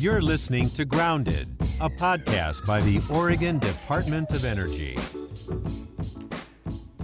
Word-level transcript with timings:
You're 0.00 0.22
listening 0.22 0.70
to 0.70 0.86
Grounded, 0.86 1.46
a 1.78 1.90
podcast 1.90 2.64
by 2.64 2.80
the 2.80 3.02
Oregon 3.10 3.58
Department 3.58 4.32
of 4.32 4.46
Energy. 4.46 4.96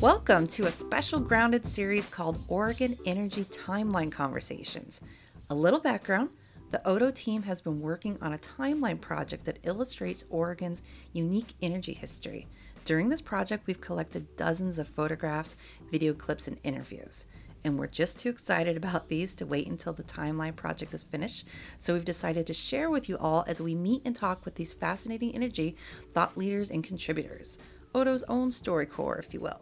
Welcome 0.00 0.46
to 0.46 0.64
a 0.64 0.70
special 0.70 1.20
Grounded 1.20 1.66
series 1.66 2.08
called 2.08 2.42
Oregon 2.48 2.96
Energy 3.04 3.44
Timeline 3.44 4.10
Conversations. 4.10 5.02
A 5.50 5.54
little 5.54 5.78
background 5.78 6.30
the 6.70 6.80
ODO 6.88 7.10
team 7.10 7.42
has 7.42 7.60
been 7.60 7.82
working 7.82 8.16
on 8.22 8.32
a 8.32 8.38
timeline 8.38 8.98
project 8.98 9.44
that 9.44 9.58
illustrates 9.62 10.24
Oregon's 10.30 10.80
unique 11.12 11.52
energy 11.60 11.92
history. 11.92 12.46
During 12.86 13.10
this 13.10 13.20
project, 13.20 13.66
we've 13.66 13.78
collected 13.78 14.38
dozens 14.38 14.78
of 14.78 14.88
photographs, 14.88 15.54
video 15.90 16.14
clips, 16.14 16.48
and 16.48 16.58
interviews 16.64 17.26
and 17.66 17.78
we're 17.78 17.88
just 17.88 18.20
too 18.20 18.28
excited 18.28 18.76
about 18.76 19.08
these 19.08 19.34
to 19.34 19.44
wait 19.44 19.66
until 19.66 19.92
the 19.92 20.04
timeline 20.04 20.54
project 20.54 20.94
is 20.94 21.02
finished. 21.02 21.46
So 21.80 21.94
we've 21.94 22.04
decided 22.04 22.46
to 22.46 22.54
share 22.54 22.88
with 22.90 23.08
you 23.08 23.18
all 23.18 23.44
as 23.48 23.60
we 23.60 23.74
meet 23.74 24.02
and 24.04 24.14
talk 24.14 24.44
with 24.44 24.54
these 24.54 24.72
fascinating 24.72 25.34
energy 25.34 25.76
thought 26.14 26.38
leaders 26.38 26.70
and 26.70 26.84
contributors, 26.84 27.58
ODO's 27.92 28.22
own 28.28 28.50
StoryCorps, 28.50 29.18
if 29.18 29.34
you 29.34 29.40
will. 29.40 29.60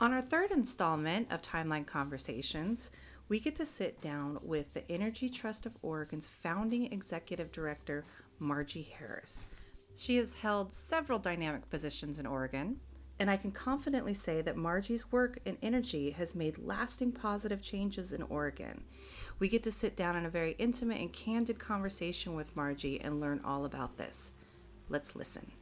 On 0.00 0.12
our 0.12 0.22
third 0.22 0.50
installment 0.50 1.30
of 1.30 1.40
Timeline 1.40 1.86
Conversations, 1.86 2.90
we 3.28 3.38
get 3.38 3.54
to 3.56 3.64
sit 3.64 4.00
down 4.00 4.40
with 4.42 4.74
the 4.74 4.90
Energy 4.90 5.28
Trust 5.28 5.66
of 5.66 5.76
Oregon's 5.82 6.28
founding 6.42 6.92
executive 6.92 7.52
director, 7.52 8.04
Margie 8.40 8.92
Harris. 8.98 9.46
She 9.94 10.16
has 10.16 10.34
held 10.34 10.72
several 10.72 11.20
dynamic 11.20 11.70
positions 11.70 12.18
in 12.18 12.26
Oregon, 12.26 12.80
and 13.20 13.30
I 13.30 13.36
can 13.36 13.52
confidently 13.52 14.14
say 14.14 14.40
that 14.40 14.56
Margie's 14.56 15.12
work 15.12 15.40
and 15.44 15.58
energy 15.62 16.12
has 16.12 16.34
made 16.34 16.56
lasting 16.56 17.12
positive 17.12 17.60
changes 17.60 18.14
in 18.14 18.22
Oregon. 18.22 18.82
We 19.38 19.48
get 19.48 19.62
to 19.64 19.70
sit 19.70 19.94
down 19.94 20.16
in 20.16 20.24
a 20.24 20.30
very 20.30 20.52
intimate 20.52 21.02
and 21.02 21.12
candid 21.12 21.58
conversation 21.58 22.34
with 22.34 22.56
Margie 22.56 22.98
and 22.98 23.20
learn 23.20 23.42
all 23.44 23.66
about 23.66 23.98
this. 23.98 24.32
Let's 24.88 25.14
listen. 25.14 25.52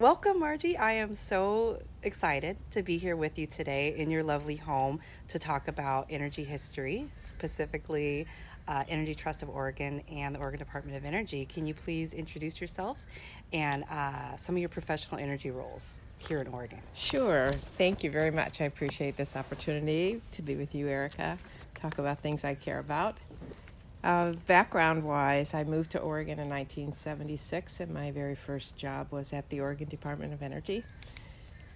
Welcome, 0.00 0.40
Margie. 0.40 0.76
I 0.76 0.92
am 0.92 1.14
so 1.14 1.80
excited 2.02 2.56
to 2.72 2.82
be 2.82 2.98
here 2.98 3.14
with 3.16 3.38
you 3.38 3.46
today 3.46 3.94
in 3.96 4.10
your 4.10 4.24
lovely 4.24 4.56
home 4.56 4.98
to 5.28 5.38
talk 5.38 5.68
about 5.68 6.06
energy 6.10 6.44
history, 6.44 7.08
specifically 7.28 8.26
uh, 8.68 8.84
Energy 8.88 9.14
Trust 9.14 9.42
of 9.42 9.48
Oregon 9.48 10.02
and 10.10 10.34
the 10.34 10.38
Oregon 10.38 10.58
Department 10.58 10.96
of 10.96 11.04
Energy. 11.04 11.46
Can 11.46 11.66
you 11.66 11.74
please 11.74 12.12
introduce 12.12 12.60
yourself 12.60 13.04
and 13.52 13.84
uh, 13.84 14.36
some 14.36 14.54
of 14.54 14.60
your 14.60 14.68
professional 14.68 15.18
energy 15.18 15.50
roles 15.50 16.02
here 16.18 16.38
in 16.40 16.48
Oregon? 16.48 16.80
Sure. 16.94 17.50
Thank 17.78 18.04
you 18.04 18.10
very 18.10 18.30
much. 18.30 18.60
I 18.60 18.64
appreciate 18.64 19.16
this 19.16 19.36
opportunity 19.36 20.20
to 20.32 20.42
be 20.42 20.54
with 20.54 20.74
you, 20.74 20.86
Erica, 20.86 21.38
talk 21.74 21.98
about 21.98 22.20
things 22.20 22.44
I 22.44 22.54
care 22.54 22.78
about. 22.78 23.16
Uh, 24.04 24.32
background 24.46 25.02
wise, 25.02 25.54
I 25.54 25.64
moved 25.64 25.90
to 25.92 25.98
Oregon 25.98 26.38
in 26.38 26.48
1976, 26.48 27.80
and 27.80 27.92
my 27.92 28.10
very 28.10 28.36
first 28.36 28.76
job 28.76 29.08
was 29.10 29.32
at 29.32 29.48
the 29.48 29.60
Oregon 29.60 29.88
Department 29.88 30.32
of 30.32 30.42
Energy. 30.42 30.84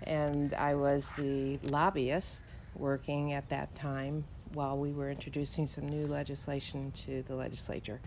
And 0.05 0.55
I 0.55 0.75
was 0.75 1.13
the 1.13 1.59
lobbyist 1.63 2.55
working 2.77 3.33
at 3.33 3.49
that 3.49 3.75
time 3.75 4.25
while 4.55 4.77
we 4.77 4.93
were 4.93 5.11
introducing 5.11 5.67
some 5.67 5.89
new 5.89 6.07
legislation 6.07 6.93
to 6.93 7.23
the 7.23 7.35
legislature. 7.35 8.01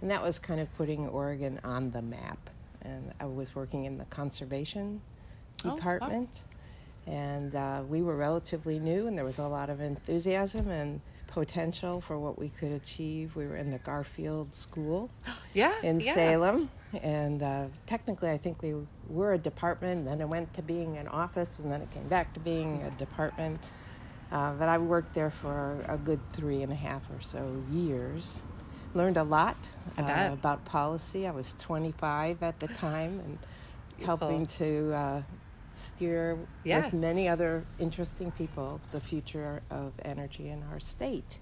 And 0.00 0.10
that 0.10 0.22
was 0.22 0.38
kind 0.38 0.60
of 0.60 0.74
putting 0.76 1.06
Oregon 1.08 1.60
on 1.64 1.90
the 1.90 2.02
map. 2.02 2.50
And 2.82 3.12
I 3.20 3.26
was 3.26 3.54
working 3.54 3.84
in 3.84 3.98
the 3.98 4.04
conservation 4.06 5.00
department. 5.62 6.42
Oh, 6.42 7.10
wow. 7.10 7.14
And 7.14 7.54
uh, 7.54 7.82
we 7.88 8.02
were 8.02 8.16
relatively 8.16 8.78
new, 8.78 9.06
and 9.06 9.16
there 9.16 9.24
was 9.24 9.38
a 9.38 9.46
lot 9.46 9.70
of 9.70 9.80
enthusiasm 9.80 10.68
and 10.68 11.00
potential 11.32 12.00
for 12.00 12.18
what 12.18 12.38
we 12.38 12.48
could 12.48 12.72
achieve. 12.72 13.34
We 13.34 13.46
were 13.46 13.56
in 13.56 13.70
the 13.70 13.78
Garfield 13.78 14.54
School 14.54 15.10
yeah, 15.54 15.74
in 15.82 16.00
yeah. 16.00 16.14
Salem. 16.14 16.70
And 17.02 17.42
uh, 17.42 17.66
technically, 17.86 18.30
I 18.30 18.36
think 18.36 18.62
we 18.62 18.74
were 19.08 19.32
a 19.32 19.38
department, 19.38 20.04
then 20.04 20.20
it 20.20 20.28
went 20.28 20.52
to 20.54 20.62
being 20.62 20.98
an 20.98 21.08
office, 21.08 21.58
and 21.58 21.72
then 21.72 21.80
it 21.80 21.90
came 21.90 22.06
back 22.08 22.34
to 22.34 22.40
being 22.40 22.82
a 22.82 22.90
department. 22.98 23.60
Uh, 24.32 24.54
but 24.54 24.68
I 24.68 24.78
worked 24.78 25.12
there 25.12 25.30
for 25.30 25.84
a 25.86 25.98
good 25.98 26.18
three 26.30 26.62
and 26.62 26.72
a 26.72 26.76
half 26.76 27.02
or 27.10 27.20
so 27.20 27.62
years. 27.70 28.42
Learned 28.94 29.18
a 29.18 29.22
lot 29.22 29.56
uh, 29.98 30.30
about 30.32 30.64
policy. 30.64 31.26
I 31.26 31.30
was 31.30 31.54
25 31.58 32.42
at 32.42 32.58
the 32.58 32.68
time 32.68 33.20
and 33.20 33.38
Beautiful. 33.98 34.16
helping 34.16 34.46
to 34.46 34.92
uh, 34.94 35.22
steer 35.72 36.38
yeah. 36.64 36.82
with 36.82 36.94
many 36.94 37.28
other 37.28 37.64
interesting 37.78 38.30
people 38.30 38.80
the 38.90 39.00
future 39.00 39.60
of 39.70 39.92
energy 40.02 40.48
in 40.48 40.62
our 40.72 40.80
state. 40.80 41.38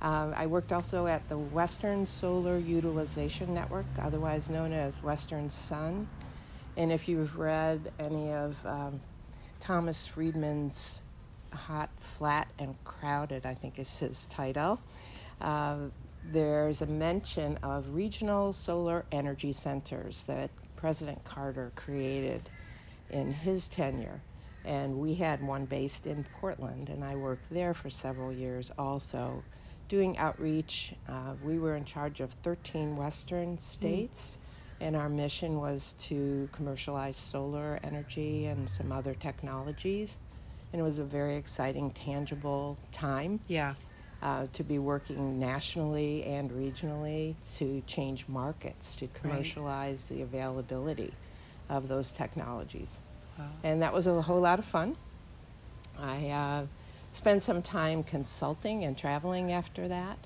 Um, 0.00 0.34
I 0.36 0.46
worked 0.46 0.70
also 0.70 1.06
at 1.06 1.28
the 1.28 1.38
Western 1.38 2.06
Solar 2.06 2.58
Utilization 2.58 3.54
Network, 3.54 3.86
otherwise 3.98 4.50
known 4.50 4.72
as 4.72 5.02
Western 5.02 5.50
Sun. 5.50 6.08
And 6.76 6.92
if 6.92 7.08
you've 7.08 7.38
read 7.38 7.90
any 7.98 8.30
of 8.32 8.54
um, 8.66 9.00
Thomas 9.60 10.06
Friedman's 10.06 11.02
Hot, 11.54 11.90
Flat, 11.98 12.48
and 12.58 12.76
Crowded, 12.84 13.46
I 13.46 13.54
think 13.54 13.78
is 13.78 13.98
his 13.98 14.26
title. 14.26 14.80
Uh, 15.40 15.76
there's 16.32 16.82
a 16.82 16.86
mention 16.86 17.58
of 17.62 17.94
regional 17.94 18.52
solar 18.52 19.04
energy 19.12 19.52
centers 19.52 20.24
that 20.24 20.50
President 20.76 21.22
Carter 21.24 21.72
created 21.76 22.48
in 23.10 23.32
his 23.32 23.68
tenure. 23.68 24.20
And 24.64 24.98
we 24.98 25.14
had 25.14 25.42
one 25.42 25.66
based 25.66 26.06
in 26.06 26.24
Portland, 26.40 26.88
and 26.88 27.04
I 27.04 27.16
worked 27.16 27.50
there 27.50 27.74
for 27.74 27.90
several 27.90 28.32
years 28.32 28.72
also 28.78 29.42
doing 29.88 30.16
outreach. 30.16 30.94
Uh, 31.06 31.34
we 31.42 31.58
were 31.58 31.76
in 31.76 31.84
charge 31.84 32.20
of 32.20 32.32
13 32.42 32.96
Western 32.96 33.58
states, 33.58 34.38
mm. 34.80 34.86
and 34.86 34.96
our 34.96 35.10
mission 35.10 35.60
was 35.60 35.94
to 36.00 36.48
commercialize 36.52 37.18
solar 37.18 37.78
energy 37.84 38.46
and 38.46 38.68
some 38.68 38.90
other 38.90 39.12
technologies 39.14 40.18
and 40.74 40.80
it 40.80 40.82
was 40.82 40.98
a 40.98 41.04
very 41.04 41.36
exciting, 41.36 41.88
tangible 41.92 42.76
time. 42.90 43.38
Yeah. 43.46 43.74
Uh, 44.20 44.46
to 44.54 44.64
be 44.64 44.80
working 44.80 45.38
nationally 45.38 46.24
and 46.24 46.50
regionally 46.50 47.36
to 47.56 47.80
change 47.86 48.26
markets, 48.26 48.96
to 48.96 49.06
commercialize 49.08 50.08
right. 50.10 50.16
the 50.16 50.22
availability 50.24 51.12
of 51.68 51.86
those 51.86 52.10
technologies. 52.10 53.02
Wow. 53.38 53.50
And 53.62 53.82
that 53.82 53.92
was 53.92 54.08
a 54.08 54.20
whole 54.22 54.40
lot 54.40 54.58
of 54.58 54.64
fun. 54.64 54.96
I 55.96 56.30
uh, 56.30 56.66
spent 57.12 57.44
some 57.44 57.62
time 57.62 58.02
consulting 58.02 58.82
and 58.82 58.98
traveling 58.98 59.52
after 59.52 59.86
that. 59.86 60.18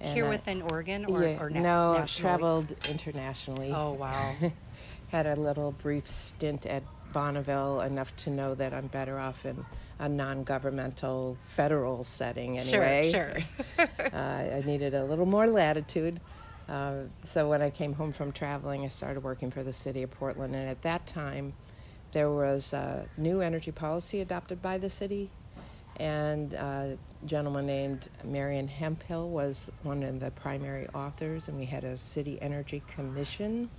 And 0.00 0.14
Here 0.14 0.28
within 0.28 0.62
Oregon 0.62 1.06
or, 1.06 1.24
yeah, 1.24 1.42
or 1.42 1.50
na- 1.50 1.60
no, 1.60 1.92
nationally? 1.94 2.22
traveled 2.22 2.76
internationally. 2.88 3.72
Oh, 3.74 3.94
wow. 3.94 4.36
Had 5.08 5.26
a 5.26 5.34
little 5.34 5.72
brief 5.72 6.08
stint 6.08 6.66
at 6.66 6.84
Bonneville, 7.12 7.80
enough 7.80 8.14
to 8.18 8.30
know 8.30 8.54
that 8.54 8.72
I'm 8.72 8.86
better 8.86 9.18
off 9.18 9.44
in 9.44 9.64
a 9.98 10.08
non-governmental 10.08 11.36
federal 11.48 12.04
setting 12.04 12.58
anyway. 12.58 13.10
Sure, 13.10 13.40
sure. 13.76 13.88
uh, 14.12 14.56
I 14.56 14.62
needed 14.64 14.94
a 14.94 15.04
little 15.04 15.26
more 15.26 15.46
latitude. 15.46 16.20
Uh, 16.68 17.04
so 17.24 17.48
when 17.48 17.62
I 17.62 17.70
came 17.70 17.94
home 17.94 18.12
from 18.12 18.30
traveling, 18.30 18.84
I 18.84 18.88
started 18.88 19.22
working 19.24 19.50
for 19.50 19.62
the 19.62 19.72
city 19.72 20.02
of 20.02 20.10
Portland, 20.10 20.54
and 20.54 20.68
at 20.68 20.82
that 20.82 21.06
time, 21.06 21.54
there 22.12 22.30
was 22.30 22.72
a 22.72 23.06
new 23.16 23.40
energy 23.40 23.72
policy 23.72 24.20
adopted 24.20 24.62
by 24.62 24.78
the 24.78 24.90
city, 24.90 25.30
and 25.96 26.52
a 26.52 26.98
gentleman 27.24 27.66
named 27.66 28.08
Marion 28.22 28.68
Hemphill 28.68 29.30
was 29.30 29.70
one 29.82 30.02
of 30.02 30.20
the 30.20 30.30
primary 30.30 30.86
authors, 30.88 31.48
and 31.48 31.58
we 31.58 31.64
had 31.64 31.84
a 31.84 31.96
city 31.96 32.38
energy 32.40 32.82
commission 32.86 33.70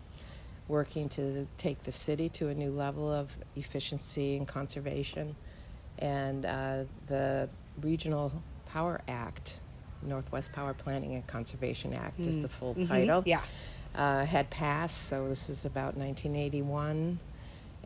working 0.68 1.10
to 1.10 1.48
take 1.58 1.84
the 1.84 1.92
city 1.92 2.30
to 2.30 2.50
a 2.50 2.54
new 2.54 2.72
level 2.72 3.12
of 3.12 3.30
efficiency 3.56 4.36
and 4.36 4.48
conservation 4.48 5.36
and 6.00 6.46
uh, 6.46 6.84
the 7.08 7.50
Regional 7.82 8.32
Power 8.72 9.02
Act, 9.08 9.60
Northwest 10.02 10.52
Power 10.52 10.74
Planning 10.74 11.14
and 11.16 11.28
Conservation 11.28 11.94
Act, 11.94 12.20
mm. 12.20 12.28
is 12.28 12.42
the 12.42 12.50
full 12.50 12.74
mm-hmm. 12.74 12.88
title. 12.88 13.24
Yeah, 13.26 13.42
uh, 13.96 14.26
had 14.26 14.50
passed. 14.50 15.08
So 15.08 15.28
this 15.28 15.50
is 15.50 15.66
about 15.66 15.96
1981, 15.98 17.20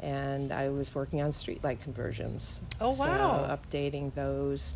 and 0.01 0.51
I 0.51 0.69
was 0.69 0.93
working 0.95 1.21
on 1.21 1.31
streetlight 1.31 1.81
conversions. 1.81 2.61
Oh 2.79 2.91
wow! 2.91 3.45
So 3.47 3.57
updating 3.57 4.13
those 4.13 4.73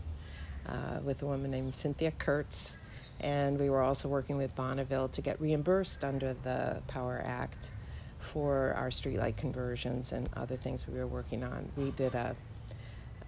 uh, 0.67 0.99
with 1.03 1.21
a 1.21 1.25
woman 1.25 1.51
named 1.51 1.73
Cynthia 1.73 2.11
Kurtz. 2.11 2.77
And 3.19 3.57
we 3.57 3.69
were 3.69 3.81
also 3.81 4.07
working 4.07 4.37
with 4.37 4.55
Bonneville 4.55 5.07
to 5.09 5.21
get 5.21 5.41
reimbursed 5.41 6.03
under 6.03 6.33
the 6.33 6.81
Power 6.87 7.21
Act 7.25 7.71
for 8.19 8.75
our 8.77 8.89
streetlight 8.89 9.37
conversions 9.37 10.11
and 10.11 10.29
other 10.35 10.55
things 10.55 10.87
we 10.87 10.99
were 10.99 11.07
working 11.07 11.43
on. 11.43 11.69
We 11.75 11.91
did 11.91 12.13
a 12.13 12.35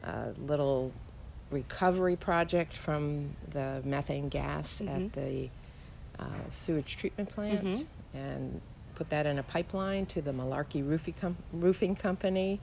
a 0.03 0.33
little 0.45 0.91
recovery 1.51 2.15
project 2.15 2.73
from 2.73 3.35
the 3.51 3.81
methane 3.83 4.29
gas 4.29 4.81
mm-hmm. 4.83 5.05
at 5.05 5.13
the 5.13 5.49
uh, 6.19 6.49
sewage 6.49 6.97
treatment 6.97 7.29
plant 7.29 7.63
mm-hmm. 7.63 8.17
and 8.17 8.61
put 8.95 9.09
that 9.09 9.25
in 9.25 9.39
a 9.39 9.43
pipeline 9.43 10.05
to 10.05 10.21
the 10.21 10.31
Malarkey 10.31 10.87
Roofing, 10.87 11.13
Com- 11.19 11.37
Roofing 11.53 11.95
Company. 11.95 12.59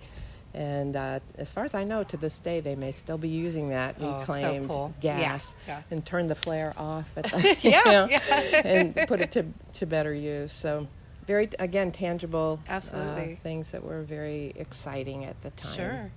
And 0.53 0.97
uh, 0.97 1.21
as 1.37 1.53
far 1.53 1.65
as 1.65 1.75
I 1.75 1.85
know, 1.85 2.03
to 2.05 2.17
this 2.17 2.39
day, 2.39 2.61
they 2.61 2.77
may 2.77 2.93
still 2.93 3.19
be 3.19 3.29
using 3.29 3.71
that 3.71 3.97
Oh, 3.99 4.03
so 4.03 4.19
reclaimed 4.19 4.71
cool. 4.71 4.95
Gas 5.01 5.55
yeah. 5.67 5.83
and 5.91 6.05
turn 6.05 6.29
the 6.29 6.35
flare 6.35 6.73
off 6.77 7.17
at 7.17 7.25
the, 7.31 7.57
Yeah, 7.63 7.83
know, 7.87 8.09
yeah. 8.09 8.63
and 8.65 8.95
put 9.09 9.21
it 9.21 9.33
to, 9.33 9.47
to 9.75 9.87
better 9.87 10.15
use. 10.15 10.53
So, 10.53 10.89
very, 11.27 11.51
again, 11.59 11.91
tangible 11.91 12.61
uh, 12.69 12.81
things 13.43 13.73
that 13.73 13.83
were 13.83 14.03
very 14.03 14.53
exciting 14.57 15.25
at 15.25 15.41
the 15.43 15.51
time. 15.51 15.75
Sure. 15.75 16.11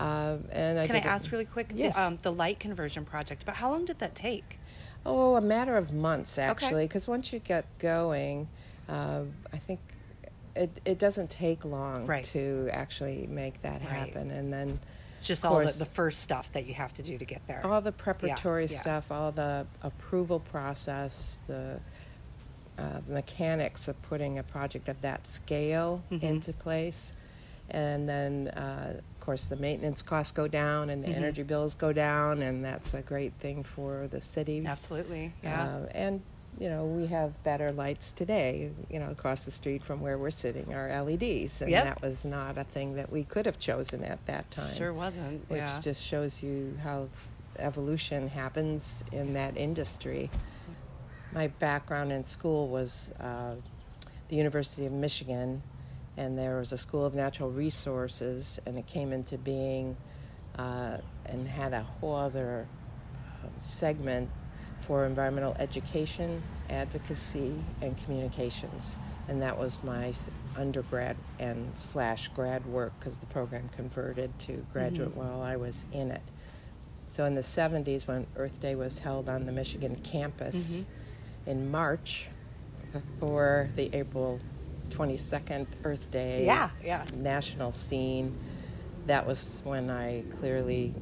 Um, 0.00 0.44
and 0.50 0.78
I 0.78 0.86
Can 0.86 0.96
I 0.96 1.00
ask 1.00 1.30
really 1.30 1.44
quick? 1.44 1.68
the, 1.68 1.74
Yes. 1.74 1.98
Um, 1.98 2.18
the 2.22 2.32
light 2.32 2.58
conversion 2.58 3.04
project, 3.04 3.42
but 3.44 3.56
how 3.56 3.70
long 3.70 3.84
did 3.84 3.98
that 3.98 4.14
take? 4.14 4.58
Oh, 5.04 5.36
a 5.36 5.40
matter 5.40 5.76
of 5.76 5.92
months 5.92 6.38
actually, 6.38 6.86
because 6.86 7.06
once 7.06 7.32
you 7.32 7.38
get 7.38 7.66
going, 7.78 8.48
uh, 8.88 9.22
I 9.52 9.58
think 9.58 9.80
it 10.56 10.70
it 10.84 10.98
doesn't 10.98 11.30
take 11.30 11.64
long 11.64 12.06
Right. 12.06 12.24
to 12.26 12.68
actually 12.72 13.26
make 13.28 13.60
that 13.62 13.80
Right. 13.82 13.90
happen, 13.90 14.30
and 14.30 14.52
then 14.52 14.80
It's 15.12 15.26
just 15.26 15.44
Of 15.44 15.52
all 15.52 15.58
the, 15.58 15.72
the 15.72 15.84
first 15.84 16.20
stuff 16.22 16.50
that 16.52 16.64
you 16.66 16.72
have 16.74 16.94
to 16.94 17.02
do 17.02 17.18
to 17.18 17.24
get 17.26 17.46
there. 17.46 17.66
all 17.66 17.80
the 17.82 17.92
preparatory 17.92 18.66
yeah. 18.66 18.80
stuff, 18.80 19.10
all 19.12 19.32
the 19.32 19.66
approval 19.82 20.40
process, 20.40 21.40
the 21.46 21.78
uh, 22.78 23.00
mechanics 23.06 23.86
of 23.88 24.00
putting 24.02 24.38
a 24.38 24.42
project 24.42 24.88
of 24.88 24.98
that 25.02 25.26
scale 25.26 26.02
Mhm. 26.10 26.22
into 26.22 26.52
place, 26.54 27.12
and 27.68 28.08
then 28.08 28.48
uh, 28.48 29.00
of 29.20 29.26
course 29.26 29.46
the 29.48 29.56
maintenance 29.56 30.00
costs 30.00 30.32
go 30.32 30.48
down 30.48 30.88
and 30.88 31.04
the 31.04 31.08
Mhm. 31.08 31.16
energy 31.16 31.42
bills 31.42 31.74
go 31.74 31.92
down, 31.92 32.40
and 32.40 32.64
that's 32.64 32.94
a 32.94 33.02
great 33.02 33.34
thing 33.34 33.62
for 33.62 34.08
the 34.08 34.20
city. 34.20 34.64
Absolutely. 34.66 35.34
Yeah. 35.42 35.62
Uh, 35.62 35.86
and 35.94 36.22
you 36.58 36.70
know 36.70 36.86
we 36.86 37.06
have 37.08 37.30
better 37.44 37.70
lights 37.70 38.12
today. 38.12 38.70
You 38.88 38.98
know 38.98 39.10
across 39.10 39.44
the 39.44 39.50
street 39.50 39.82
from 39.84 40.00
where 40.00 40.16
we're 40.16 40.30
sitting 40.30 40.72
are 40.72 40.88
LEDs, 40.88 41.60
and 41.60 41.70
Yep. 41.70 41.84
that 41.84 42.02
was 42.02 42.24
not 42.24 42.56
a 42.56 42.64
thing 42.64 42.94
that 42.94 43.12
we 43.12 43.22
could 43.22 43.44
have 43.44 43.58
chosen 43.58 44.02
at 44.04 44.24
that 44.24 44.50
time. 44.50 44.72
sure 44.74 44.92
wasn't. 44.94 45.48
Which 45.50 45.58
yeah. 45.58 45.80
just 45.80 46.02
shows 46.02 46.42
you 46.42 46.78
how 46.82 47.08
evolution 47.58 48.28
happens 48.28 49.04
in 49.12 49.34
that 49.34 49.54
industry. 49.58 50.30
My 51.32 51.48
background 51.48 52.10
in 52.10 52.24
school 52.24 52.68
was 52.68 53.12
uh, 53.20 53.56
the 54.28 54.36
University 54.36 54.86
of 54.86 54.92
Michigan, 54.92 55.62
and 56.16 56.38
there 56.38 56.58
was 56.58 56.72
a 56.72 56.78
School 56.78 57.04
of 57.04 57.14
Natural 57.14 57.50
Resources, 57.50 58.60
and 58.66 58.78
it 58.78 58.86
came 58.86 59.12
into 59.12 59.38
being 59.38 59.96
uh, 60.58 60.98
and 61.26 61.48
had 61.48 61.72
a 61.72 61.82
whole 61.82 62.14
other 62.14 62.66
um, 63.42 63.50
segment 63.58 64.30
for 64.80 65.06
environmental 65.06 65.54
education, 65.58 66.42
advocacy, 66.68 67.54
and 67.80 67.96
communications. 68.04 68.96
And 69.28 69.40
that 69.42 69.56
was 69.58 69.78
my 69.84 70.12
undergrad 70.56 71.16
and 71.38 71.70
slash 71.78 72.28
grad 72.28 72.66
work 72.66 72.92
because 72.98 73.18
the 73.18 73.26
program 73.26 73.68
converted 73.68 74.36
to 74.40 74.66
graduate 74.72 75.14
while 75.14 75.40
I 75.40 75.56
was 75.56 75.84
in 75.92 76.10
it. 76.10 76.22
So 77.06 77.24
in 77.24 77.34
the 77.34 77.40
70s, 77.40 78.06
when 78.08 78.26
Earth 78.36 78.60
Day 78.60 78.74
was 78.74 78.98
held 78.98 79.28
on 79.28 79.46
the 79.46 79.52
Michigan 79.52 79.96
campus 80.02 80.86
in 81.46 81.70
March, 81.70 82.28
before 82.92 83.70
the 83.76 83.90
April 83.94 84.40
22nd 84.90 85.66
Earth 85.84 86.10
Day 86.10 86.44
Yeah, 86.44 86.70
yeah. 86.84 87.04
national 87.14 87.72
scene, 87.72 88.36
that 89.06 89.26
was 89.26 89.60
when 89.64 89.90
I 89.90 90.22
clearly 90.38 90.94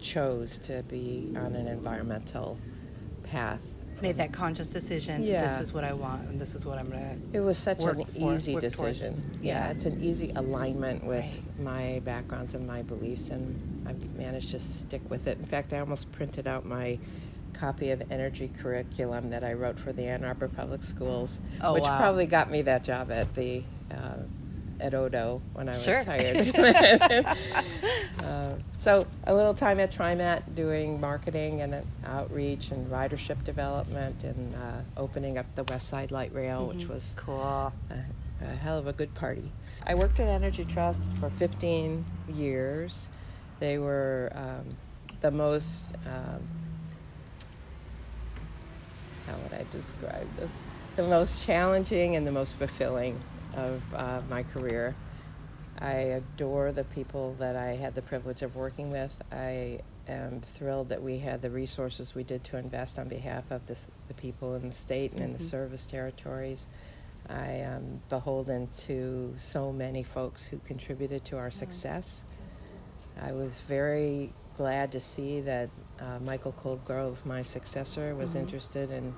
chose 0.00 0.58
to 0.58 0.82
be 0.88 1.32
on 1.36 1.54
an 1.54 1.68
environmental 1.68 2.58
path. 3.22 3.64
Made 4.00 4.16
that 4.16 4.32
conscious 4.32 4.68
decision. 4.68 5.22
Yeah. 5.22 5.46
This 5.46 5.60
is 5.68 5.72
what 5.72 5.84
I 5.84 5.92
want, 5.92 6.28
and 6.28 6.40
this 6.40 6.56
is 6.56 6.66
what 6.66 6.76
I'm 6.76 6.90
gonna. 6.90 7.16
It 7.32 7.38
was 7.38 7.56
such 7.56 7.84
an 7.84 8.04
for- 8.04 8.32
easy 8.34 8.56
decision. 8.56 9.38
Yeah. 9.40 9.66
Yeah, 9.66 9.70
it's 9.70 9.84
an 9.84 10.02
easy 10.02 10.32
alignment 10.34 11.04
with 11.04 11.46
my 11.60 12.00
backgrounds 12.04 12.54
and 12.54 12.66
my 12.66 12.82
beliefs, 12.82 13.30
and 13.30 13.86
I've 13.86 14.16
managed 14.16 14.50
to 14.50 14.58
stick 14.58 15.08
with 15.08 15.28
it. 15.28 15.38
In 15.38 15.44
fact, 15.44 15.72
I 15.72 15.78
almost 15.78 16.10
printed 16.10 16.48
out 16.48 16.66
my 16.66 16.98
copy 17.54 17.90
of 17.90 18.02
energy 18.10 18.50
curriculum 18.60 19.30
that 19.30 19.44
I 19.44 19.52
wrote 19.52 19.78
for 19.78 19.92
the 19.92 20.04
Ann 20.06 20.24
Arbor 20.24 20.48
Public 20.48 20.82
Schools, 20.82 21.38
Oh, 21.60 21.74
which 21.74 21.82
wow. 21.84 21.98
probably 21.98 22.26
got 22.26 22.50
me 22.50 22.62
that 22.62 22.84
job 22.84 23.10
at 23.10 23.34
the 23.34 23.62
uh, 23.90 24.22
at 24.80 24.94
Odo 24.94 25.40
when 25.52 25.68
I 25.68 25.72
was 25.72 25.84
Sure. 25.84 26.02
hired. 26.02 26.54
uh, 28.24 28.54
so 28.78 29.06
a 29.26 29.34
little 29.34 29.54
time 29.54 29.78
at 29.80 29.92
TriMet 29.92 30.54
doing 30.54 31.00
marketing 31.00 31.60
and 31.60 31.74
uh, 31.74 31.80
outreach 32.04 32.70
and 32.70 32.90
ridership 32.90 33.44
development 33.44 34.24
and 34.24 34.54
uh, 34.56 34.80
opening 35.00 35.38
up 35.38 35.46
the 35.54 35.64
West 35.64 35.88
Side 35.88 36.10
Light 36.10 36.32
Rail, 36.34 36.66
which 36.66 36.86
was 36.88 37.14
Cool. 37.16 37.40
a, 37.40 37.72
a 38.42 38.46
hell 38.46 38.78
of 38.78 38.86
a 38.88 38.92
good 38.92 39.14
party. 39.14 39.52
I 39.86 39.94
worked 39.94 40.18
at 40.20 40.28
Energy 40.28 40.64
Trust 40.64 41.16
for 41.16 41.30
15 41.30 42.04
years. 42.34 43.08
They 43.60 43.78
were 43.78 44.32
um, 44.34 44.76
the 45.20 45.30
most, 45.30 45.84
um, 46.06 46.42
would 49.52 49.60
I 49.60 49.70
describe 49.76 50.36
this? 50.36 50.52
The 50.96 51.02
most 51.04 51.44
challenging 51.44 52.16
and 52.16 52.26
the 52.26 52.32
most 52.32 52.54
fulfilling 52.54 53.20
of 53.54 53.82
uh, 53.94 54.20
my 54.28 54.42
career. 54.42 54.94
I 55.78 55.92
adore 55.92 56.70
the 56.72 56.84
people 56.84 57.34
that 57.38 57.56
I 57.56 57.74
had 57.76 57.94
the 57.94 58.02
privilege 58.02 58.42
of 58.42 58.54
working 58.56 58.90
with. 58.90 59.14
I 59.32 59.80
am 60.06 60.40
thrilled 60.40 60.90
that 60.90 61.02
we 61.02 61.18
had 61.18 61.42
the 61.42 61.50
resources 61.50 62.14
we 62.14 62.22
did 62.24 62.44
to 62.44 62.56
invest 62.56 62.98
on 62.98 63.08
behalf 63.08 63.50
of 63.50 63.66
the, 63.66 63.76
the 64.08 64.14
people 64.14 64.54
in 64.54 64.68
the 64.68 64.74
state 64.74 65.12
and 65.12 65.20
in 65.22 65.32
the 65.32 65.38
Mhm. 65.38 65.50
service 65.50 65.86
territories. 65.86 66.68
I 67.28 67.46
am 67.52 68.02
beholden 68.08 68.68
to 68.86 69.32
so 69.36 69.72
many 69.72 70.02
folks 70.02 70.44
who 70.46 70.58
contributed 70.66 71.24
to 71.26 71.38
our 71.38 71.50
success. 71.50 72.24
I 73.20 73.32
was 73.32 73.60
very 73.62 74.32
glad 74.56 74.92
to 74.92 75.00
see 75.00 75.40
that 75.40 75.70
uh, 76.00 76.18
Michael 76.20 76.52
Colgrove, 76.62 77.24
my 77.24 77.42
successor, 77.42 78.14
was 78.14 78.34
Mhm. 78.34 78.40
interested 78.40 78.90
in 78.90 79.14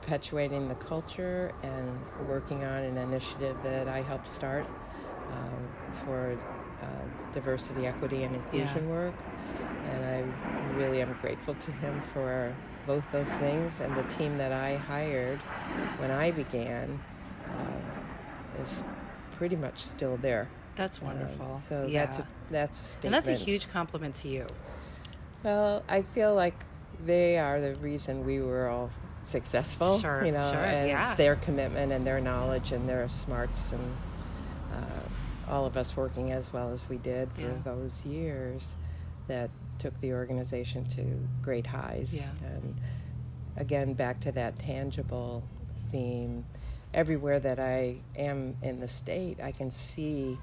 perpetuating 0.00 0.68
the 0.68 0.74
culture 0.74 1.52
and 1.62 1.98
working 2.28 2.62
on 2.64 2.82
an 2.82 2.98
initiative 2.98 3.56
that 3.62 3.88
I 3.88 4.02
helped 4.02 4.28
start 4.28 4.66
um, 5.32 5.68
for 6.04 6.38
uh, 6.82 6.86
diversity, 7.32 7.86
equity, 7.86 8.22
and 8.22 8.34
inclusion 8.36 8.90
work. 8.90 9.14
And 9.92 10.04
I 10.04 10.76
really 10.76 11.00
am 11.00 11.16
grateful 11.22 11.54
to 11.54 11.72
him 11.72 12.00
for 12.12 12.54
both 12.86 13.10
those 13.10 13.32
things. 13.34 13.80
And 13.80 13.96
the 13.96 14.02
team 14.04 14.36
that 14.38 14.52
I 14.52 14.76
hired 14.76 15.38
when 15.98 16.10
I 16.10 16.30
began 16.30 17.00
uh, 17.48 18.60
is 18.60 18.84
pretty 19.32 19.56
much 19.56 19.84
still 19.84 20.18
there. 20.18 20.48
That's 20.76 21.00
Uh, 21.00 21.06
wonderful. 21.06 21.56
so 21.56 21.86
yeah. 21.88 22.04
that's 22.04 22.18
a, 22.18 22.26
that's 22.50 22.98
a 23.02 23.06
and 23.06 23.14
that's 23.14 23.28
a 23.28 23.34
huge 23.34 23.68
compliment 23.70 24.14
to 24.16 24.28
you. 24.28 24.46
Well, 25.42 25.82
I 25.88 26.02
feel 26.02 26.34
like 26.34 26.54
they 27.06 27.38
are 27.38 27.60
the 27.60 27.74
reason 27.76 28.26
we 28.26 28.40
were 28.40 28.68
all 28.68 28.90
successful. 29.26 29.98
Sure, 30.00 30.24
you 30.24 30.32
know, 30.32 30.50
sure, 30.50 30.60
and 30.64 30.88
yeah. 30.88 31.08
it's 31.08 31.16
their 31.16 31.36
commitment 31.36 31.92
and 31.92 32.06
their 32.06 32.20
knowledge 32.20 32.72
and 32.72 32.88
their 32.88 33.08
smarts 33.08 33.72
and 33.72 33.96
uh, 34.72 35.50
all 35.52 35.66
of 35.66 35.76
us 35.76 35.96
working 35.96 36.32
as 36.32 36.52
well 36.52 36.70
as 36.72 36.88
we 36.88 36.96
did 36.98 37.30
for 37.32 37.40
Yeah. 37.42 37.48
those 37.64 38.04
years 38.04 38.76
that 39.28 39.50
took 39.78 39.98
the 40.00 40.12
organization 40.12 40.84
to 40.90 41.04
great 41.42 41.66
highs. 41.66 42.14
Yeah. 42.20 42.28
And 42.46 42.76
again, 43.56 43.94
back 43.94 44.20
to 44.20 44.32
that 44.32 44.58
tangible 44.58 45.42
theme. 45.90 46.44
Everywhere 46.94 47.40
that 47.40 47.58
I 47.58 47.96
am 48.16 48.56
in 48.62 48.80
the 48.80 48.88
state, 48.88 49.38
I 49.42 49.52
can 49.52 49.70
see 49.70 50.38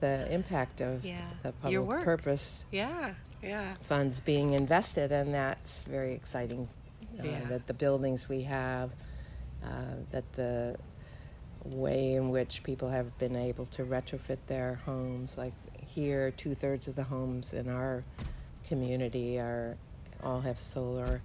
the 0.00 0.30
impact 0.32 0.80
of 0.80 1.04
Yeah. 1.04 1.20
the 1.42 1.52
public 1.52 2.02
purpose 2.04 2.64
Yeah. 2.72 3.12
Yeah. 3.42 3.74
funds 3.82 4.20
being 4.20 4.54
invested, 4.54 5.12
and 5.12 5.32
that's 5.32 5.82
very 5.84 6.12
exciting. 6.14 6.68
Uh, 7.24 7.28
Yeah. 7.30 7.44
That 7.48 7.66
the 7.66 7.74
buildings 7.74 8.28
we 8.28 8.42
have, 8.42 8.90
uh, 9.64 9.68
that 10.10 10.32
the 10.34 10.76
way 11.64 12.14
in 12.14 12.30
which 12.30 12.62
people 12.62 12.88
have 12.88 13.16
been 13.18 13.36
able 13.36 13.66
to 13.66 13.84
retrofit 13.84 14.38
their 14.46 14.76
homes, 14.86 15.36
like 15.36 15.52
here, 15.94 16.30
two 16.30 16.54
thirds 16.54 16.88
of 16.88 16.96
the 16.96 17.04
homes 17.04 17.52
in 17.52 17.68
our 17.68 18.04
community 18.68 19.38
are 19.38 19.76
all 20.22 20.40
have 20.40 20.58
solar. 20.58 21.20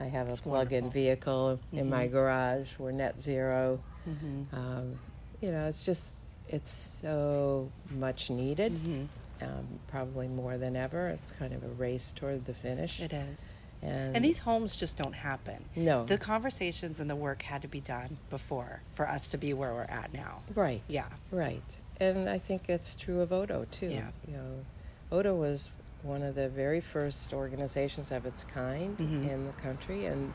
I 0.00 0.04
have 0.04 0.28
It's 0.28 0.38
a 0.38 0.42
plug-in 0.42 0.84
wonderful. 0.84 0.90
vehicle 1.02 1.60
in 1.72 1.88
my 1.88 2.06
Mhm. 2.08 2.12
garage. 2.12 2.68
We're 2.78 2.92
net 2.92 3.20
zero. 3.20 3.80
Mm-hmm. 4.08 4.54
Um, 4.54 4.98
you 5.40 5.50
know, 5.50 5.66
it's 5.68 5.84
just 5.84 6.28
it's 6.48 6.70
so 7.02 7.70
much 7.90 8.30
needed 8.30 8.72
Mm-hmm. 8.72 9.44
um, 9.44 9.66
probably 9.88 10.28
more 10.28 10.56
than 10.58 10.76
ever. 10.76 11.08
It's 11.08 11.32
kind 11.32 11.52
of 11.52 11.64
a 11.64 11.68
race 11.68 12.12
toward 12.12 12.44
the 12.44 12.54
finish. 12.54 13.00
It 13.00 13.12
is. 13.12 13.52
And, 13.86 14.16
And 14.16 14.24
these 14.24 14.40
homes 14.40 14.76
just 14.76 14.96
don't 14.98 15.14
happen. 15.14 15.64
no, 15.76 16.04
The 16.04 16.18
conversations 16.18 16.98
and 17.00 17.08
the 17.08 17.16
work 17.16 17.42
had 17.42 17.62
to 17.62 17.68
be 17.68 17.80
done 17.80 18.18
before 18.30 18.82
for 18.94 19.08
us 19.08 19.30
to 19.30 19.38
be 19.38 19.52
where 19.54 19.72
we're 19.72 19.82
at 19.84 20.12
now. 20.12 20.42
right, 20.54 20.82
Yeah. 20.88 21.06
right. 21.30 21.78
And 22.00 22.28
I 22.28 22.38
think 22.38 22.68
it's 22.68 22.94
true 22.96 23.20
of 23.20 23.32
Odo 23.32 23.66
too. 23.70 23.88
Yeah. 23.90 24.08
You 24.26 24.36
know, 24.36 24.64
Odo 25.12 25.34
was 25.34 25.70
one 26.02 26.22
of 26.22 26.34
the 26.34 26.48
very 26.48 26.80
first 26.80 27.32
organizations 27.32 28.10
of 28.12 28.26
its 28.26 28.44
kind 28.44 28.96
Mhm. 28.98 29.28
in 29.30 29.46
the 29.46 29.52
country, 29.54 30.06
and 30.06 30.32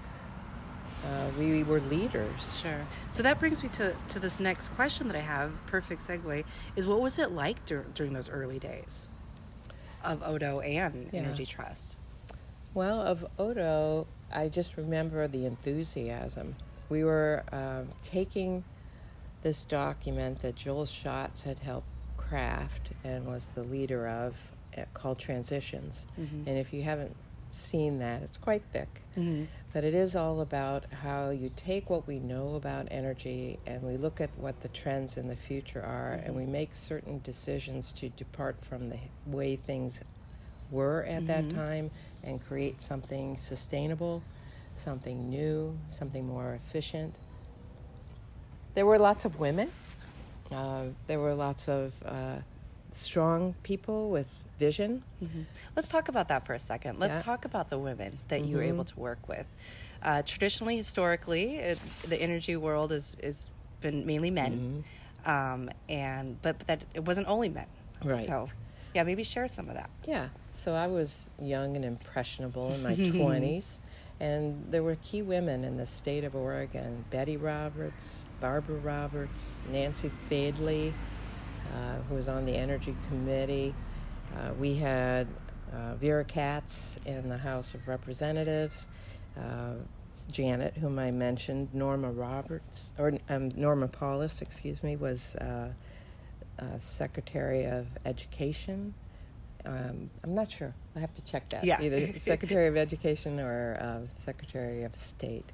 uh, 1.06 1.30
we 1.38 1.64
were 1.64 1.80
leaders. 1.82 2.62
Sure. 2.62 2.86
So 3.10 3.24
that 3.24 3.40
brings 3.40 3.64
me 3.64 3.70
to, 3.70 3.96
to 4.10 4.20
this 4.20 4.40
next 4.40 4.70
question 4.70 5.08
that 5.08 5.16
I 5.16 5.22
have. 5.22 5.52
Perfect 5.68 6.02
segue 6.02 6.44
is 6.76 6.86
what 6.88 7.02
was 7.02 7.18
it 7.20 7.32
like 7.32 7.64
dur- 7.66 7.86
during 7.96 8.14
those 8.14 8.30
early 8.30 8.60
days 8.60 9.08
of 10.04 10.22
Odo 10.24 10.60
and 10.62 11.10
Yeah. 11.12 11.22
Energy 11.22 11.46
Trust? 11.46 11.98
Well, 12.74 13.02
of 13.02 13.26
Odo, 13.38 14.08
I 14.32 14.48
just 14.50 14.78
remember 14.78 15.28
the 15.28 15.46
enthusiasm. 15.46 16.56
We 16.90 17.04
were 17.04 17.44
um, 17.52 17.90
taking 18.02 18.64
this 19.44 19.66
document 19.66 20.42
that 20.42 20.56
Joel 20.56 20.86
Schatz 20.86 21.44
had 21.44 21.60
helped 21.60 21.88
craft 22.18 22.92
and 23.04 23.26
was 23.26 23.48
the 23.48 23.64
leader 23.64 24.08
of, 24.08 24.36
uh, 24.78 24.84
called 24.94 25.20
Transitions. 25.20 26.08
Mhm. 26.18 26.48
And 26.48 26.58
if 26.58 26.72
you 26.72 26.84
haven't 26.84 27.16
seen 27.52 28.00
that, 28.00 28.22
it's 28.22 28.38
quite 28.38 28.64
thick. 28.72 29.02
Mhm. 29.18 29.48
But 29.74 29.84
it 29.84 29.94
is 29.94 30.16
all 30.16 30.40
about 30.40 30.86
how 30.94 31.30
you 31.32 31.50
take 31.56 31.90
what 31.90 32.08
we 32.08 32.20
know 32.20 32.56
about 32.56 32.88
energy 32.92 33.60
and 33.66 33.84
we 33.84 33.98
look 33.98 34.22
at 34.22 34.30
what 34.38 34.62
the 34.62 34.70
trends 34.70 35.18
in 35.18 35.28
the 35.28 35.36
future 35.36 35.82
are 35.82 36.14
and 36.14 36.36
we 36.36 36.46
make 36.46 36.74
certain 36.76 37.20
decisions 37.24 37.92
to 37.94 38.10
depart 38.10 38.62
from 38.64 38.90
the 38.90 39.00
way 39.26 39.58
things 39.58 40.02
were 40.70 41.04
at 41.04 41.28
that 41.28 41.46
Mhm. 41.46 41.54
time 41.54 41.92
and 42.24 42.46
create 42.48 42.82
something 42.82 43.38
sustainable, 43.38 44.22
something 44.76 45.30
new, 45.30 45.78
something 45.90 46.26
more 46.26 46.54
efficient. 46.54 47.16
There 48.76 48.86
were 48.86 49.00
lots 49.00 49.26
of 49.26 49.40
women. 49.40 49.72
Uh, 50.52 50.86
there 51.08 51.20
were 51.20 51.34
lots 51.34 51.68
of 51.68 51.94
uh, 52.06 52.38
strong 52.92 53.56
people 53.64 54.10
with 54.10 54.28
vision. 54.58 55.04
Mhm. 55.24 55.46
Let's 55.76 55.90
talk 55.90 56.08
about 56.08 56.28
that 56.28 56.46
for 56.46 56.54
a 56.54 56.60
second. 56.60 57.00
Let's 57.00 57.18
Yeah. 57.18 57.24
talk 57.24 57.46
about 57.46 57.70
the 57.70 57.80
women 57.80 58.20
that 58.28 58.46
you 58.46 58.58
were 58.58 58.64
Mhm. 58.64 58.68
able 58.70 58.86
to 58.86 59.00
work 59.00 59.28
with. 59.28 59.48
Uh, 60.04 60.22
traditionally, 60.24 60.78
historically, 60.78 61.56
it, 61.58 61.80
the 62.08 62.18
energy 62.22 62.56
world 62.56 62.92
is 62.92 63.16
is 63.22 63.50
been 63.82 64.06
mainly 64.06 64.30
men, 64.30 64.84
um, 65.26 65.70
and 65.90 66.40
but, 66.44 66.58
but 66.60 66.68
that 66.68 66.84
it 66.94 67.04
wasn't 67.06 67.28
only 67.28 67.50
men. 67.50 67.66
Right. 68.04 68.28
So, 68.28 68.50
yeah, 68.94 69.04
maybe 69.04 69.24
share 69.24 69.48
some 69.48 69.70
of 69.70 69.76
that. 69.76 69.90
Yeah. 70.06 70.30
So 70.52 70.74
I 70.74 70.88
was 70.88 71.30
young 71.40 71.76
and 71.76 71.86
impressionable 71.86 72.74
in 72.74 72.84
my 72.84 72.94
20s, 72.96 73.80
and 74.20 74.66
there 74.70 74.84
were 74.84 74.96
key 74.96 75.22
women 75.22 75.64
in 75.64 75.78
the 75.78 75.86
state 75.86 76.24
of 76.24 76.36
Oregon 76.36 77.06
Betty 77.10 77.38
Roberts, 77.38 78.26
Barbara 78.40 78.78
Roberts, 78.78 79.58
Nancy 79.72 80.12
Fadeley, 80.30 80.94
uh, 81.74 82.02
who 82.10 82.16
was 82.16 82.28
on 82.28 82.46
the 82.46 82.56
Energy 82.56 82.96
Committee. 83.08 83.74
Uh, 84.36 84.54
we 84.60 84.76
had 84.76 85.28
uh, 85.74 85.96
Vera 85.96 86.24
Katz 86.24 87.00
in 87.06 87.30
the 87.30 87.38
House 87.38 87.74
of 87.74 87.88
Representatives. 87.88 88.88
Uh, 89.38 89.76
Janet, 90.32 90.76
whom 90.78 90.98
I 90.98 91.12
mentioned, 91.12 91.70
Norma 91.74 92.10
Roberts, 92.10 92.94
or 92.98 93.18
um, 93.28 93.50
Norma 93.50 93.90
Paulus, 93.90 94.42
excuse 94.42 94.82
me, 94.82 94.96
was 94.96 95.36
uh, 96.60 96.78
Secretary 96.78 97.66
of 97.66 97.88
Education. 98.06 98.94
Um, 99.66 100.10
I'm 100.24 100.34
not 100.34 100.50
sure. 100.52 100.74
I 100.96 101.00
have 101.00 101.14
to 101.14 101.24
check 101.24 101.50
that. 101.50 101.64
Yeah. 101.64 101.82
Either 101.82 102.14
Secretary 102.20 102.68
of 102.68 102.78
Education 102.78 103.40
or 103.40 103.78
uh, 103.80 104.08
Secretary 104.20 104.84
of 104.84 104.96
State. 104.96 105.52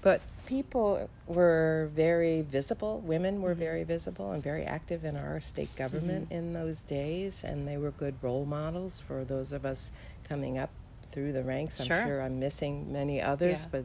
But 0.00 0.22
people 0.46 1.08
were 1.26 1.90
very 1.94 2.40
visible. 2.42 3.00
Women 3.00 3.42
were 3.42 3.54
very 3.54 3.84
visible 3.84 4.32
and 4.32 4.42
very 4.42 4.64
active 4.64 5.04
in 5.04 5.16
our 5.16 5.38
state 5.40 5.74
government 5.76 6.28
in 6.32 6.54
those 6.54 6.82
days, 6.82 7.44
and 7.44 7.68
they 7.68 7.76
were 7.76 7.90
good 7.90 8.14
role 8.22 8.46
models 8.46 9.00
for 9.00 9.22
those 9.24 9.52
of 9.52 9.66
us 9.66 9.92
coming 10.28 10.56
up 10.56 10.70
through 11.10 11.32
the 11.34 11.42
ranks. 11.42 11.78
I'm 11.78 11.86
Sure. 11.86 12.02
sure 12.04 12.22
I'm 12.22 12.40
missing 12.40 12.90
many 12.90 13.20
others, 13.20 13.62
Yeah. 13.64 13.68
but 13.70 13.84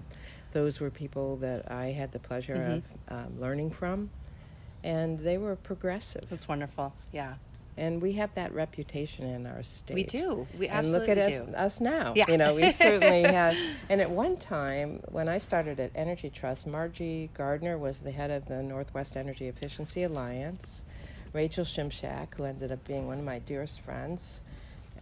those 0.54 0.80
were 0.80 0.90
people 0.90 1.36
that 1.38 1.70
I 1.70 1.88
had 1.88 2.14
the 2.14 2.20
pleasure 2.20 2.82
of 3.10 3.14
um, 3.14 3.40
learning 3.42 3.72
from, 3.72 4.10
and 4.84 5.20
they 5.20 5.38
were 5.38 5.56
progressive. 5.56 6.30
That's 6.30 6.48
wonderful. 6.48 6.94
Yeah, 7.12 7.36
And 7.78 8.02
we 8.02 8.14
have 8.14 8.34
that 8.36 8.54
reputation 8.54 9.26
in 9.26 9.46
our 9.46 9.62
state. 9.64 9.94
we 9.96 10.04
do. 10.04 10.48
We 10.58 10.68
absolutely 10.68 11.12
And 11.12 11.20
look 11.20 11.50
at 11.50 11.56
us, 11.56 11.56
us 11.56 11.82
now. 11.82 12.14
Yeah. 12.16 12.26
You 12.32 12.38
know, 12.38 12.56
we 12.56 12.72
certainly 12.72 13.24
have. 13.40 13.56
And 13.90 14.02
at 14.02 14.10
one 14.10 14.38
time, 14.38 15.02
when 15.10 15.28
I 15.30 15.38
started 15.40 15.80
at 15.80 15.92
Energy 15.96 16.30
Trust, 16.30 16.66
Margie 16.68 17.30
Gardner 17.34 17.78
was 17.78 18.00
the 18.00 18.12
head 18.12 18.32
of 18.32 18.46
the 18.48 18.64
Northwest 18.64 19.16
Energy 19.18 19.48
Efficiency 19.48 20.04
Alliance. 20.04 20.82
Rachel 21.34 21.66
Shimshak, 21.66 22.34
who 22.36 22.46
ended 22.46 22.72
up 22.72 22.84
being 22.88 23.06
one 23.08 23.20
of 23.20 23.26
my 23.26 23.40
dearest 23.40 23.82
friends, 23.82 24.42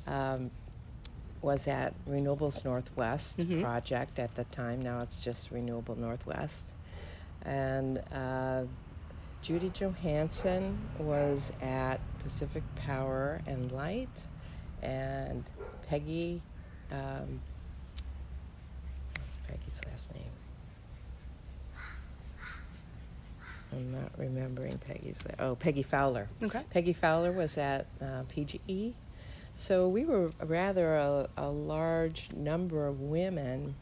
um, 0.07 0.51
was 1.41 1.67
at 1.67 1.93
Renewables 2.09 2.65
Northwest 2.65 3.37
Mhm. 3.37 3.61
project 3.61 4.17
at 4.19 4.35
the 4.35 4.43
time. 4.45 4.81
Now 4.81 5.01
it's 5.01 5.17
just 5.17 5.51
Renewable 5.51 5.95
Northwest. 5.95 6.73
And 7.43 7.99
uh, 8.11 8.63
Judi 9.45 9.71
Johansen 9.71 10.75
was 10.97 11.53
at 11.61 11.99
Pacific 12.23 12.63
Power 12.75 13.41
and 13.45 13.71
Light, 13.71 14.25
and 14.81 15.43
Peggy, 15.87 16.41
um, 16.91 17.41
what's 19.19 19.37
Peggy's 19.47 19.81
last 19.87 20.15
name? 20.15 20.23
I'm 23.71 23.91
not 23.91 24.11
remembering 24.17 24.79
Peggy's. 24.79 25.19
Oh, 25.37 25.53
Peggy 25.53 25.83
Fowler. 25.83 26.27
Okay. 26.41 26.63
Peggy 26.71 26.93
Fowler 26.93 27.31
was 27.31 27.55
at 27.59 27.85
uh, 28.01 28.23
PGE. 28.35 28.93
So 29.53 29.87
we 29.87 30.05
were 30.05 30.31
rather 30.43 30.95
a, 30.95 31.29
a 31.37 31.49
large 31.49 32.31
number 32.33 32.87
of 32.87 32.99
women 32.99 33.75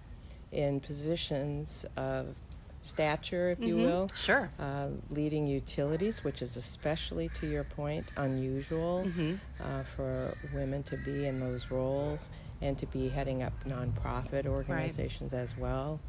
in 0.51 0.81
positions 0.81 1.85
of 1.95 2.35
stature, 2.83 3.49
if 3.49 3.59
you 3.59 3.75
Mhm. 3.77 3.83
will, 3.83 4.09
Sure. 4.13 4.49
uh, 4.59 4.89
leading 5.09 5.47
utilities, 5.47 6.23
which 6.23 6.41
is 6.41 6.57
especially, 6.57 7.29
to 7.29 7.47
your 7.47 7.63
point, 7.63 8.11
unusual 8.17 9.05
Mhm. 9.05 9.39
uh, 9.59 9.83
for 9.83 10.35
women 10.53 10.83
to 10.83 10.97
be 10.97 11.25
in 11.25 11.39
those 11.39 11.71
roles 11.71 12.29
and 12.61 12.77
to 12.77 12.85
be 12.85 13.09
heading 13.09 13.41
up 13.41 13.53
nonprofit 13.65 14.45
organizations 14.45 15.33
as 15.33 15.57
well. 15.57 15.99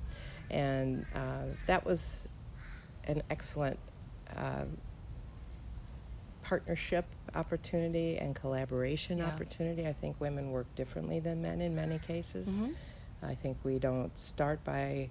And 0.50 1.06
uh, 1.14 1.44
that 1.66 1.84
was 1.84 2.26
an 3.04 3.22
excellent 3.30 3.78
um, 4.36 4.78
partnership 6.42 7.06
opportunity 7.34 8.18
and 8.18 8.34
collaboration 8.34 9.18
Yeah. 9.18 9.28
opportunity. 9.28 9.86
I 9.86 9.92
think 9.92 10.20
women 10.20 10.50
work 10.50 10.72
differently 10.74 11.20
than 11.20 11.40
men 11.40 11.60
in 11.60 11.74
many 11.74 11.98
cases. 11.98 12.58
Mhm. 12.58 12.74
I 13.22 13.34
think 13.34 13.56
we 13.64 13.78
don't 13.78 14.16
start 14.18 14.62
by 14.64 15.10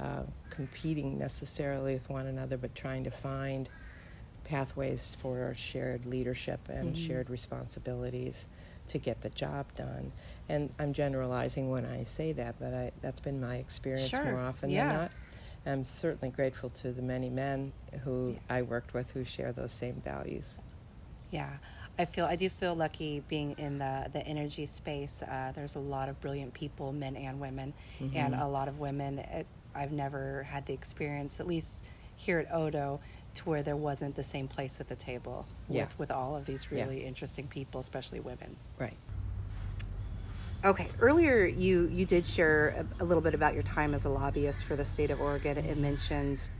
uh, 0.00 0.22
competing 0.50 1.18
necessarily 1.18 1.94
with 1.94 2.08
one 2.08 2.26
another, 2.26 2.56
but 2.56 2.74
trying 2.74 3.04
to 3.04 3.10
find 3.10 3.68
pathways 4.44 5.16
for 5.20 5.52
shared 5.54 6.06
leadership 6.06 6.60
and 6.68 6.94
Mhm. 6.94 6.98
shared 7.06 7.30
responsibilities 7.30 8.48
to 8.88 8.98
get 8.98 9.20
the 9.20 9.30
job 9.30 9.72
done. 9.74 10.12
And 10.48 10.72
I'm 10.78 10.92
generalizing 10.92 11.70
when 11.70 11.84
I 11.84 12.02
say 12.04 12.32
that, 12.32 12.56
but 12.58 12.74
I, 12.74 12.90
that's 13.00 13.20
been 13.20 13.40
my 13.40 13.56
experience 13.56 14.10
Sure. 14.10 14.24
more 14.24 14.40
often 14.40 14.70
Yeah. 14.70 14.88
than 14.88 14.96
not. 14.98 15.12
I'm 15.66 15.84
certainly 15.84 16.30
grateful 16.34 16.70
to 16.70 16.90
the 16.92 17.02
many 17.02 17.28
men 17.28 17.72
who 18.04 18.36
I 18.48 18.62
worked 18.62 18.94
with 18.94 19.10
who 19.12 19.24
share 19.24 19.52
those 19.52 19.70
same 19.72 20.00
values. 20.00 20.60
Yeah, 21.30 21.58
I 21.98 22.06
feel 22.06 22.24
I 22.24 22.34
do 22.34 22.48
feel 22.48 22.74
lucky 22.74 23.20
being 23.28 23.52
in 23.52 23.78
the 23.78 24.08
the 24.12 24.20
energy 24.26 24.66
space. 24.66 25.22
Uh, 25.22 25.52
there's 25.54 25.76
a 25.76 25.78
lot 25.80 26.08
of 26.08 26.20
brilliant 26.20 26.54
people, 26.54 26.92
men 26.92 27.14
and 27.14 27.38
women, 27.40 27.72
and 28.14 28.34
Mm-hmm. 28.34 28.42
a 28.42 28.48
lot 28.48 28.66
of 28.68 28.80
women. 28.80 29.18
It, 29.20 29.46
I've 29.74 29.92
never 29.92 30.44
had 30.44 30.66
the 30.66 30.72
experience, 30.72 31.40
at 31.40 31.46
least 31.46 31.78
here 32.16 32.38
at 32.38 32.52
Odo, 32.54 33.00
to 33.34 33.48
where 33.48 33.62
there 33.62 33.76
wasn't 33.76 34.16
the 34.16 34.22
same 34.22 34.48
place 34.48 34.80
at 34.80 34.88
the 34.88 34.96
table 34.96 35.46
Yeah. 35.68 35.84
with 35.84 35.98
with 35.98 36.10
all 36.10 36.36
of 36.36 36.46
these 36.46 36.66
Yeah. 36.70 36.82
really 36.84 37.04
interesting 37.04 37.46
people, 37.46 37.80
especially 37.80 38.20
women. 38.20 38.56
Right. 38.78 38.96
Okay, 40.62 40.88
earlier 41.00 41.46
you 41.46 41.86
you 41.88 42.04
did 42.04 42.26
share 42.26 42.84
a, 43.00 43.02
a 43.02 43.04
little 43.04 43.22
bit 43.22 43.32
about 43.34 43.54
your 43.54 43.62
time 43.62 43.94
as 43.94 44.04
a 44.04 44.10
lobbyist 44.10 44.64
for 44.64 44.76
the 44.76 44.84
state 44.84 45.10
of 45.10 45.20
Oregon. 45.20 45.56
It 45.56 45.78
mentions 45.78 46.50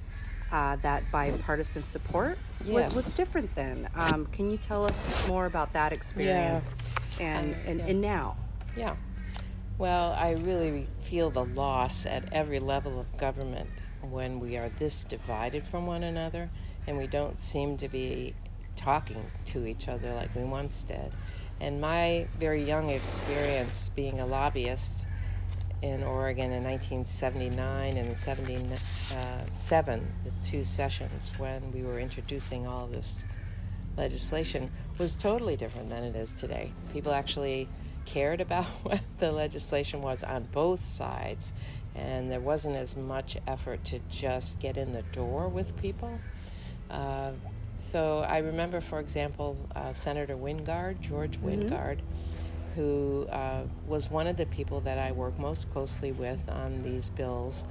uh, 0.52 0.76
that 0.76 1.02
bipartisan 1.12 1.85
support 1.85 2.38
Yes. 2.64 2.95
was, 2.95 2.97
was 3.07 3.14
different 3.14 3.55
then. 3.55 3.88
Um, 3.95 4.26
can 4.26 4.50
you 4.50 4.57
tell 4.57 4.85
us 4.85 5.29
more 5.29 5.47
about 5.47 5.73
that 5.75 5.93
experience 5.93 6.75
and, 7.21 7.55
Um, 7.55 7.61
and, 7.67 7.79
yeah. 7.81 7.87
and 7.87 8.00
now? 8.00 8.37
Yeah. 8.76 8.97
Well, 9.80 10.12
I 10.12 10.32
really 10.32 10.87
feel 11.00 11.30
the 11.30 11.46
loss 11.46 12.04
at 12.04 12.34
every 12.34 12.60
level 12.60 13.00
of 13.00 13.16
government 13.16 13.70
when 14.02 14.38
we 14.38 14.58
are 14.58 14.68
this 14.68 15.06
divided 15.06 15.66
from 15.66 15.87
one 15.87 16.02
another 16.02 16.50
and 16.87 16.99
we 16.99 17.06
don't 17.06 17.40
seem 17.40 17.78
to 17.78 17.88
be 17.88 18.34
talking 18.76 19.25
to 19.46 19.64
each 19.64 19.88
other 19.88 20.12
like 20.12 20.34
we 20.34 20.44
once 20.44 20.84
did. 20.84 21.12
And 21.62 21.80
my 21.80 22.28
very 22.38 22.62
young 22.62 22.90
experience 22.90 23.90
being 23.96 24.20
a 24.20 24.26
lobbyist 24.26 25.06
in 25.80 26.02
Oregon 26.02 26.52
in 26.52 26.62
1979 26.62 27.96
and 27.96 28.14
77, 28.14 30.06
the 30.25 30.46
two 30.46 30.62
sessions 30.62 31.32
when 31.38 31.72
we 31.72 31.84
were 31.84 31.99
introducing 31.99 32.66
all 32.66 32.87
this 32.87 33.25
legislation, 33.96 34.70
was 34.99 35.16
totally 35.16 35.56
different 35.56 35.88
than 35.88 36.04
it 36.04 36.14
is 36.14 36.34
today. 36.34 36.70
People 36.92 37.12
actually 37.12 37.66
cared 38.04 38.40
about 38.40 38.64
what 38.83 39.00
the 39.19 39.33
legislation 39.33 40.02
was 40.02 40.23
on 40.23 40.49
both 40.52 40.80
sides, 40.80 41.52
and 41.95 42.30
there 42.30 42.40
wasn't 42.40 42.76
as 42.76 42.97
much 42.97 43.37
effort 43.47 43.85
to 43.87 44.00
just 44.11 44.61
get 44.61 44.76
in 44.76 44.92
the 44.92 45.02
door 45.02 45.49
with 45.49 45.76
people. 45.76 46.19
Uh, 46.90 47.33
so 47.76 48.19
I 48.21 48.38
remember, 48.38 48.80
for 48.80 49.00
example, 49.00 49.57
uh, 49.75 49.92
Senator 49.92 50.37
Wingard, 50.37 51.00
George 51.00 51.38
mm-hmm. 51.38 51.62
Wingard, 51.62 52.00
who 52.76 53.26
uh, 53.30 53.62
was 53.87 54.11
one 54.11 54.26
of 54.26 54.37
the 54.37 54.47
people 54.47 54.80
that 54.83 54.99
I 54.99 55.12
worked 55.12 55.38
most 55.38 55.71
closely 55.71 56.12
with 56.12 56.49
on 56.49 56.80
these 56.80 57.11
bills. 57.11 57.64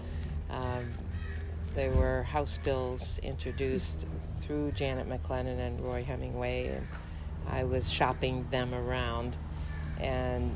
Um, 0.50 0.93
there 1.75 1.91
were 1.91 2.24
House 2.24 2.57
bills 2.57 3.19
introduced 3.19 4.05
through 4.39 4.71
Janet 4.71 5.07
McClellan 5.07 5.59
and 5.59 5.79
Roy 5.79 6.03
Hemingway, 6.03 6.67
and 6.67 6.88
I 7.48 7.63
was 7.63 7.89
shopping 7.89 8.48
them 8.50 8.74
around 8.74 9.38
and 10.00 10.56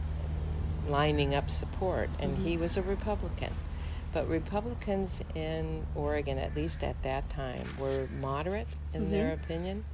lining 0.87 1.33
up 1.33 1.49
support. 1.49 2.09
And 2.19 2.35
mm-hmm. 2.35 2.45
he 2.45 2.57
was 2.57 2.77
a 2.77 2.81
Republican. 2.81 3.53
But 4.13 4.29
Republicans 4.29 5.21
in 5.33 5.85
Oregon, 5.95 6.37
at 6.37 6.55
least 6.55 6.83
at 6.83 7.01
that 7.03 7.29
time, 7.29 7.65
were 7.79 8.07
moderate 8.19 8.67
in 8.93 9.03
mm-hmm. 9.03 9.11
their 9.11 9.33
opinion, 9.33 9.85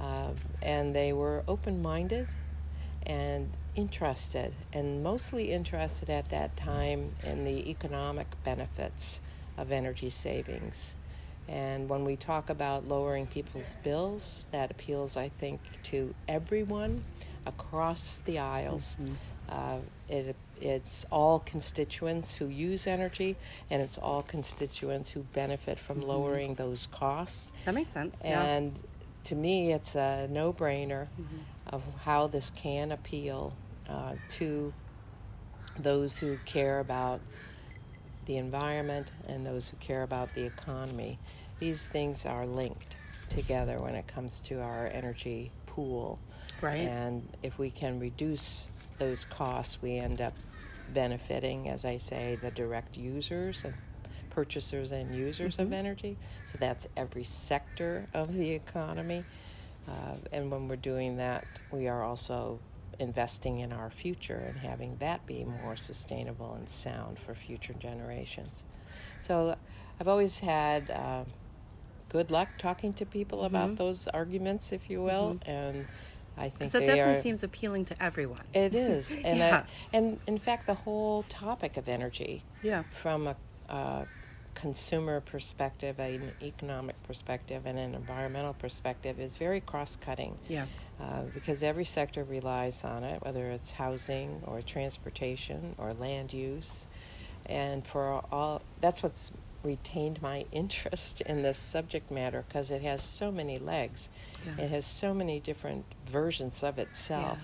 uh, 0.00 0.30
and 0.62 0.96
they 0.96 1.12
were 1.12 1.44
open 1.46 1.82
minded 1.82 2.28
and 3.04 3.50
interested, 3.74 4.54
and 4.72 5.02
mostly 5.02 5.52
interested 5.52 6.08
at 6.08 6.30
that 6.30 6.56
time 6.56 7.14
in 7.24 7.44
the 7.44 7.70
economic 7.70 8.26
benefits 8.42 9.20
of 9.56 9.70
energy 9.70 10.10
savings. 10.10 10.96
And 11.46 11.88
when 11.88 12.04
we 12.04 12.16
talk 12.16 12.50
about 12.50 12.88
lowering 12.88 13.26
people's 13.26 13.76
bills, 13.82 14.46
that 14.50 14.70
appeals, 14.70 15.16
I 15.16 15.28
think, 15.28 15.60
to 15.84 16.14
everyone 16.26 17.04
across 17.46 18.22
the 18.24 18.38
aisles. 18.38 18.96
Mm-hmm. 19.00 19.14
Uh, 19.48 19.78
it, 20.08 20.36
it's 20.60 21.06
all 21.10 21.38
constituents 21.40 22.36
who 22.36 22.46
use 22.46 22.86
energy, 22.86 23.36
and 23.70 23.80
it's 23.80 23.96
all 23.96 24.22
constituents 24.22 25.10
who 25.10 25.20
benefit 25.20 25.78
from 25.78 25.98
mm-hmm. 25.98 26.08
lowering 26.08 26.54
those 26.54 26.86
costs. 26.86 27.52
That 27.64 27.74
makes 27.74 27.92
sense. 27.92 28.22
And 28.22 28.72
yeah. 28.72 28.80
to 29.24 29.34
me, 29.34 29.72
it's 29.72 29.94
a 29.94 30.28
no 30.30 30.52
brainer 30.52 31.06
mm-hmm. 31.20 31.38
of 31.68 31.82
how 32.04 32.26
this 32.26 32.50
can 32.50 32.92
appeal 32.92 33.54
uh, 33.88 34.14
to 34.30 34.72
those 35.78 36.18
who 36.18 36.38
care 36.44 36.80
about 36.80 37.20
the 38.26 38.36
environment 38.36 39.12
and 39.26 39.46
those 39.46 39.68
who 39.68 39.76
care 39.78 40.02
about 40.02 40.34
the 40.34 40.44
economy. 40.44 41.18
These 41.60 41.86
things 41.86 42.26
are 42.26 42.46
linked 42.46 42.96
together 43.28 43.78
when 43.78 43.94
it 43.94 44.06
comes 44.06 44.40
to 44.40 44.60
our 44.60 44.86
energy 44.86 45.50
pool. 45.78 46.18
Right. 46.60 46.78
And 46.78 47.28
if 47.40 47.56
we 47.56 47.70
can 47.70 48.00
reduce 48.00 48.68
those 48.98 49.24
costs, 49.24 49.80
we 49.80 49.96
end 49.96 50.20
up 50.20 50.34
benefiting, 50.92 51.68
as 51.68 51.84
I 51.84 51.98
say, 51.98 52.36
the 52.42 52.50
direct 52.50 52.96
users 52.96 53.64
and 53.64 53.74
purchasers 54.30 54.90
and 54.90 55.14
users 55.14 55.54
mm-hmm. 55.54 55.62
of 55.62 55.72
energy. 55.72 56.16
So 56.46 56.58
that's 56.58 56.88
every 56.96 57.22
sector 57.22 58.08
of 58.12 58.34
the 58.34 58.50
economy. 58.50 59.24
Uh, 59.86 60.16
and 60.32 60.50
when 60.50 60.66
we're 60.66 60.74
doing 60.76 61.16
that, 61.18 61.44
we 61.70 61.86
are 61.86 62.02
also 62.02 62.58
investing 62.98 63.60
in 63.60 63.72
our 63.72 63.88
future 63.88 64.42
and 64.48 64.58
having 64.58 64.96
that 64.96 65.24
be 65.26 65.44
more 65.44 65.76
sustainable 65.76 66.54
and 66.54 66.68
sound 66.68 67.20
for 67.20 67.36
future 67.36 67.74
generations. 67.74 68.64
So 69.20 69.56
I've 70.00 70.08
always 70.08 70.40
had 70.40 70.90
uh, 70.90 71.22
good 72.08 72.30
luck 72.30 72.48
talking 72.58 72.92
to 72.94 73.06
people 73.06 73.38
mm-hmm. 73.38 73.54
about 73.54 73.76
those 73.76 74.08
arguments, 74.08 74.72
if 74.72 74.90
you 74.90 75.02
will, 75.02 75.38
mm-hmm. 75.40 75.50
and 75.50 75.86
I 76.36 76.48
think 76.48 76.72
that 76.72 76.80
definitely 76.80 77.12
are, 77.12 77.16
seems 77.16 77.42
appealing 77.42 77.84
to 77.86 78.02
everyone. 78.02 78.44
It 78.54 78.74
is, 78.74 79.16
and 79.24 79.38
yeah. 79.38 79.64
I, 79.92 79.96
and 79.96 80.20
in 80.26 80.38
fact, 80.38 80.66
the 80.66 80.74
whole 80.74 81.24
topic 81.28 81.76
of 81.76 81.88
energy, 81.88 82.42
yeah, 82.62 82.84
from 82.92 83.26
a, 83.26 83.36
a 83.68 84.06
consumer 84.54 85.20
perspective, 85.20 85.98
an 85.98 86.32
economic 86.42 87.02
perspective, 87.04 87.66
and 87.66 87.78
an 87.78 87.94
environmental 87.94 88.54
perspective, 88.54 89.20
is 89.20 89.36
very 89.36 89.60
cross-cutting. 89.60 90.38
Yeah, 90.48 90.66
uh, 91.00 91.22
because 91.34 91.62
every 91.62 91.84
sector 91.84 92.24
relies 92.24 92.84
on 92.84 93.04
it, 93.04 93.22
whether 93.22 93.50
it's 93.50 93.72
housing 93.72 94.42
or 94.46 94.62
transportation 94.62 95.74
or 95.78 95.92
land 95.92 96.32
use, 96.32 96.86
and 97.46 97.86
for 97.86 98.24
all 98.30 98.62
that's 98.80 99.02
what's 99.02 99.32
retained 99.62 100.22
my 100.22 100.44
interest 100.52 101.20
in 101.22 101.42
this 101.42 101.58
subject 101.58 102.10
matter 102.10 102.44
because 102.46 102.70
it 102.70 102.82
has 102.82 103.02
so 103.02 103.30
many 103.30 103.58
legs. 103.58 104.08
Yeah. 104.44 104.64
It 104.64 104.70
has 104.70 104.86
so 104.86 105.12
many 105.12 105.40
different 105.40 105.84
versions 106.06 106.62
of 106.62 106.78
itself 106.78 107.38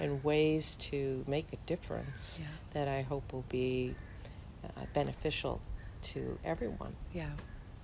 yeah. 0.00 0.06
and 0.06 0.24
ways 0.24 0.76
to 0.76 1.24
make 1.26 1.52
a 1.52 1.56
difference 1.66 2.40
yeah. 2.40 2.48
that 2.72 2.88
I 2.88 3.02
hope 3.02 3.32
will 3.32 3.44
be 3.48 3.94
uh, 4.64 4.68
beneficial 4.94 5.60
to 6.02 6.38
everyone. 6.44 6.94
Yeah. 7.12 7.30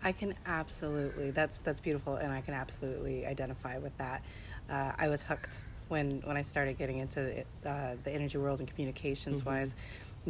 I 0.03 0.13
can 0.13 0.35
absolutely. 0.45 1.31
That's 1.31 1.63
that's 1.63 1.81
beautiful, 1.81 2.17
and 2.17 2.31
I 2.31 2.43
can 2.43 2.53
absolutely 2.53 3.25
identify 3.25 3.79
with 3.79 3.97
that. 3.97 4.23
Uh, 4.69 4.93
I 4.99 5.09
was 5.09 5.23
hooked 5.23 5.63
when 5.89 6.21
when 6.27 6.37
I 6.37 6.43
started 6.43 6.77
getting 6.77 6.99
into 6.99 7.23
it, 7.23 7.47
uh, 7.65 7.95
the 8.05 8.13
energy 8.13 8.37
world 8.37 8.61
and 8.61 8.69
communications 8.69 9.41
mm-hmm. 9.41 9.51
wise, 9.51 9.75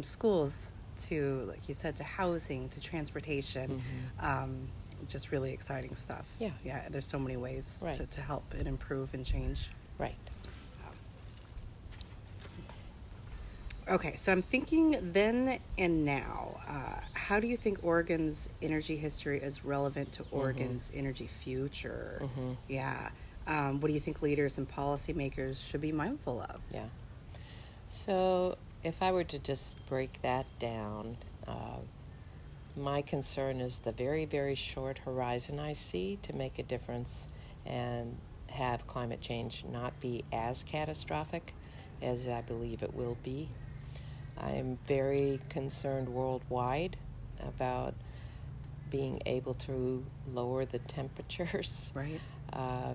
schools 0.01 0.71
to 0.97 1.45
like 1.47 1.67
you 1.67 1.73
said 1.73 1.95
to 1.97 2.03
housing 2.03 2.69
to 2.69 2.81
transportation. 2.81 3.81
Mm-hmm. 3.81 4.25
Um, 4.25 4.67
just 5.07 5.31
really 5.31 5.51
exciting 5.53 5.93
stuff. 5.95 6.25
Yeah, 6.39 6.51
yeah. 6.63 6.87
There's 6.89 7.05
so 7.05 7.19
many 7.19 7.37
ways 7.37 7.79
right. 7.83 7.93
to, 7.95 8.05
to 8.07 8.21
help 8.21 8.55
and 8.57 8.67
improve 8.67 9.13
and 9.13 9.25
change. 9.25 9.69
Right. 9.99 10.15
Okay, 13.87 14.15
so 14.15 14.31
I'm 14.31 14.41
thinking 14.41 14.97
then 15.13 15.59
and 15.77 16.05
now. 16.05 16.59
Uh, 16.67 17.01
how 17.13 17.39
do 17.39 17.45
you 17.45 17.55
think 17.55 17.83
Oregon's 17.83 18.49
energy 18.61 18.95
history 18.97 19.39
is 19.39 19.63
relevant 19.63 20.11
to 20.13 20.23
mm-hmm. 20.23 20.37
Oregon's 20.37 20.89
mm-hmm. 20.89 20.99
energy 20.99 21.27
future? 21.27 22.19
Mm-hmm. 22.23 22.51
Yeah. 22.67 23.09
Um, 23.45 23.79
what 23.79 23.89
do 23.89 23.93
you 23.93 23.99
think 23.99 24.23
leaders 24.23 24.57
and 24.57 24.67
policymakers 24.69 25.63
should 25.63 25.81
be 25.81 25.91
mindful 25.91 26.41
of? 26.41 26.61
Yeah. 26.73 26.85
So, 27.87 28.57
if 28.85 29.01
I 29.01 29.11
were 29.11 29.23
to 29.23 29.39
just 29.39 29.83
break 29.87 30.21
that 30.21 30.45
down, 30.59 31.17
uh, 31.47 31.79
my 32.77 33.01
concern 33.01 33.59
is 33.59 33.79
the 33.79 33.91
very, 33.91 34.25
very 34.25 34.53
short 34.53 34.99
horizon 34.99 35.59
I 35.59 35.73
see 35.73 36.19
to 36.21 36.35
make 36.35 36.59
a 36.59 36.63
difference 36.63 37.27
and 37.65 38.15
have 38.51 38.85
climate 38.85 39.21
change 39.21 39.65
not 39.69 39.99
be 39.99 40.23
as 40.31 40.63
catastrophic 40.63 41.53
as 41.99 42.27
I 42.27 42.41
believe 42.41 42.83
it 42.83 42.93
will 42.93 43.17
be. 43.23 43.49
I'm 44.37 44.77
very 44.85 45.39
concerned 45.49 46.07
worldwide 46.07 46.95
about 47.41 47.95
being 48.91 49.19
able 49.25 49.55
to 49.55 50.05
lower 50.31 50.63
the 50.63 50.79
temperatures 50.79 51.91
right. 51.95 52.21
uh, 52.53 52.93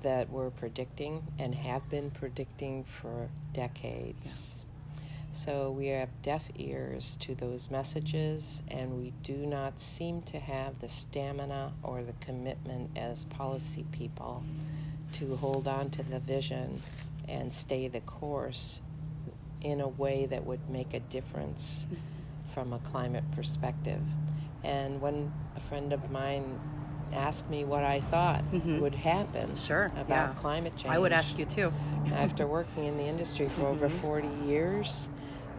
that 0.00 0.30
we're 0.30 0.50
predicting 0.50 1.22
and 1.38 1.54
have 1.54 1.90
been 1.90 2.10
predicting 2.10 2.84
for 2.84 3.28
decades. 3.52 4.54
Yeah. 4.56 4.59
So 5.32 5.70
we 5.70 5.88
have 5.88 6.08
deaf 6.22 6.50
ears 6.56 7.16
to 7.20 7.34
those 7.34 7.70
messages, 7.70 8.62
and 8.68 8.98
we 9.00 9.12
do 9.22 9.46
not 9.46 9.78
seem 9.78 10.22
to 10.22 10.40
have 10.40 10.80
the 10.80 10.88
stamina 10.88 11.72
or 11.82 12.02
the 12.02 12.14
commitment 12.14 12.90
as 12.96 13.24
policy 13.26 13.86
people 13.92 14.44
to 15.12 15.36
hold 15.36 15.68
on 15.68 15.90
to 15.90 16.02
the 16.02 16.18
vision 16.18 16.82
and 17.28 17.52
stay 17.52 17.86
the 17.86 18.00
course 18.00 18.80
in 19.60 19.80
a 19.80 19.88
way 19.88 20.26
that 20.26 20.44
would 20.44 20.68
make 20.68 20.94
a 20.94 21.00
difference 21.00 21.86
from 22.52 22.72
a 22.72 22.78
climate 22.80 23.24
perspective. 23.32 24.00
And 24.64 25.00
when 25.00 25.32
a 25.56 25.60
friend 25.60 25.92
of 25.92 26.10
mine 26.10 26.58
asked 27.12 27.48
me 27.50 27.64
what 27.64 27.84
I 27.84 28.00
thought 28.00 28.44
mm-hmm. 28.52 28.80
would 28.80 28.94
happen 28.94 29.56
sure, 29.56 29.86
about 29.96 30.08
yeah. 30.08 30.32
climate 30.34 30.76
change. 30.76 30.94
I 30.94 30.98
would 30.98 31.12
ask 31.12 31.38
you 31.38 31.44
too. 31.44 31.72
after 32.12 32.46
working 32.46 32.84
in 32.84 32.96
the 32.96 33.04
industry 33.04 33.46
for 33.46 33.62
mm-hmm. 33.62 33.84
over 33.84 33.88
40 33.88 34.28
years, 34.46 35.08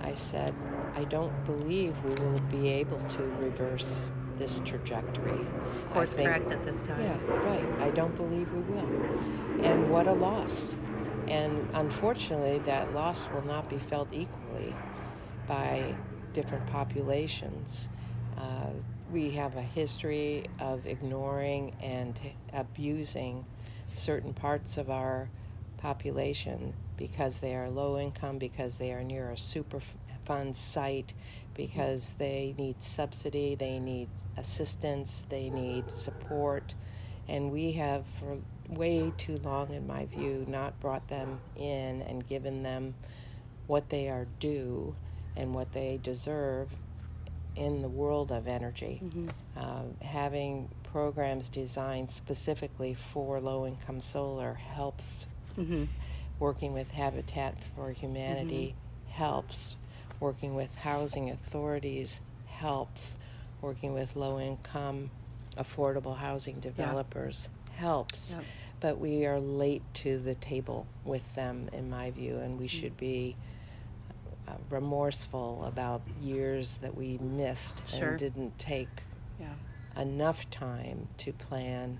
I 0.01 0.15
said, 0.15 0.53
I 0.95 1.03
don't 1.05 1.45
believe 1.45 1.95
we 2.03 2.13
will 2.15 2.39
be 2.51 2.69
able 2.69 2.99
to 2.99 3.23
reverse 3.39 4.11
this 4.37 4.61
trajectory. 4.65 5.45
Course 5.91 6.13
think, 6.13 6.29
correct 6.29 6.51
at 6.51 6.65
this 6.65 6.81
time. 6.83 7.01
Yeah, 7.01 7.17
right. 7.45 7.65
I 7.81 7.91
don't 7.91 8.15
believe 8.15 8.51
we 8.51 8.61
will. 8.61 8.89
And 9.61 9.91
what 9.91 10.07
a 10.07 10.13
loss. 10.13 10.75
And 11.27 11.69
unfortunately, 11.73 12.59
that 12.59 12.93
loss 12.93 13.29
will 13.29 13.45
not 13.45 13.69
be 13.69 13.77
felt 13.77 14.09
equally 14.11 14.75
by 15.47 15.95
different 16.33 16.65
populations. 16.67 17.89
Uh, 18.37 18.71
we 19.11 19.31
have 19.31 19.55
a 19.55 19.61
history 19.61 20.45
of 20.59 20.87
ignoring 20.87 21.75
and 21.81 22.19
abusing 22.53 23.45
certain 23.93 24.33
parts 24.33 24.77
of 24.77 24.89
our 24.89 25.29
population 25.81 26.73
because 26.97 27.39
they 27.39 27.55
are 27.55 27.69
low 27.69 27.97
income, 27.97 28.37
because 28.37 28.77
they 28.77 28.91
are 28.91 29.03
near 29.03 29.31
a 29.31 29.35
Superfund 29.35 30.55
site, 30.55 31.13
because 31.55 32.11
they 32.17 32.53
need 32.57 32.81
subsidy, 32.83 33.55
they 33.55 33.79
need 33.79 34.07
assistance, 34.37 35.25
they 35.29 35.49
need 35.49 35.95
support. 35.95 36.75
And 37.27 37.51
we 37.51 37.73
have, 37.73 38.05
for 38.19 38.37
way 38.69 39.11
too 39.17 39.37
long, 39.43 39.73
in 39.73 39.87
my 39.87 40.05
view, 40.05 40.45
not 40.47 40.79
brought 40.79 41.07
them 41.07 41.39
in 41.55 42.01
and 42.03 42.27
given 42.27 42.63
them 42.63 42.93
what 43.67 43.89
they 43.89 44.09
are 44.09 44.27
due 44.39 44.95
and 45.35 45.53
what 45.53 45.71
they 45.71 45.99
deserve 46.01 46.69
in 47.55 47.81
the 47.81 47.89
world 47.89 48.31
of 48.31 48.47
energy. 48.47 49.01
Uh, 49.57 49.83
having 50.01 50.69
programs 50.83 51.49
designed 51.49 52.09
specifically 52.09 52.93
for 52.93 53.39
low 53.39 53.65
income 53.65 53.99
solar 53.99 54.53
helps. 54.53 55.27
Mm-hmm. 55.57 55.85
Working 56.39 56.73
with 56.73 56.91
Habitat 56.91 57.55
for 57.75 57.91
Humanity 57.91 58.75
mm-hmm. 58.75 59.11
helps. 59.11 59.77
Working 60.19 60.55
with 60.55 60.75
housing 60.75 61.29
authorities 61.29 62.21
helps. 62.45 63.15
Working 63.61 63.93
with 63.93 64.15
low 64.15 64.39
income 64.39 65.11
affordable 65.57 66.17
housing 66.17 66.59
developers 66.59 67.49
helps. 67.75 68.33
Yep. 68.35 68.45
But 68.79 68.99
we 68.99 69.25
are 69.25 69.39
late 69.39 69.83
to 69.95 70.17
the 70.17 70.35
table 70.35 70.87
with 71.05 71.35
them, 71.35 71.69
in 71.71 71.89
my 71.89 72.11
view, 72.11 72.37
and 72.37 72.59
we 72.59 72.65
mm. 72.65 72.69
should 72.69 72.97
be 72.97 73.35
uh, 74.47 74.53
remorseful 74.69 75.63
about 75.65 76.01
years 76.21 76.77
that 76.77 76.95
we 76.95 77.17
missed 77.19 77.87
Sure. 77.87 78.09
and 78.09 78.19
didn't 78.19 78.57
take 78.57 78.89
Yeah. 79.39 79.53
enough 79.95 80.49
time 80.49 81.09
to 81.17 81.31
plan 81.33 81.99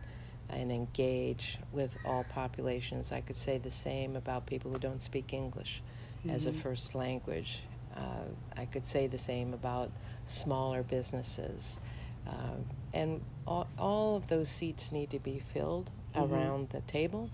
and 0.52 0.72
engage 0.72 1.60
with 1.72 1.98
all 2.06 2.24
populations. 2.24 3.12
I 3.12 3.22
could 3.22 3.36
say 3.36 3.58
the 3.58 3.72
same 3.72 4.16
about 4.16 4.46
people 4.46 4.72
who 4.72 4.80
don't 4.80 5.02
speak 5.02 5.34
English 5.34 5.82
as 6.30 6.46
a 6.46 6.54
first 6.54 6.94
language. 6.94 7.64
Uh, 7.96 8.26
I 8.56 8.66
could 8.66 8.86
say 8.86 9.08
the 9.08 9.18
same 9.18 9.54
about 9.54 9.92
smaller 10.26 10.84
businesses. 10.84 11.80
Um, 12.28 12.66
and 12.94 13.22
all, 13.48 13.68
all 13.78 14.16
of 14.16 14.28
those 14.28 14.50
seats 14.50 14.92
need 14.92 15.10
to 15.10 15.20
be 15.20 15.40
filled 15.40 15.90
around 16.16 16.70
the 16.70 16.82
table 16.82 17.30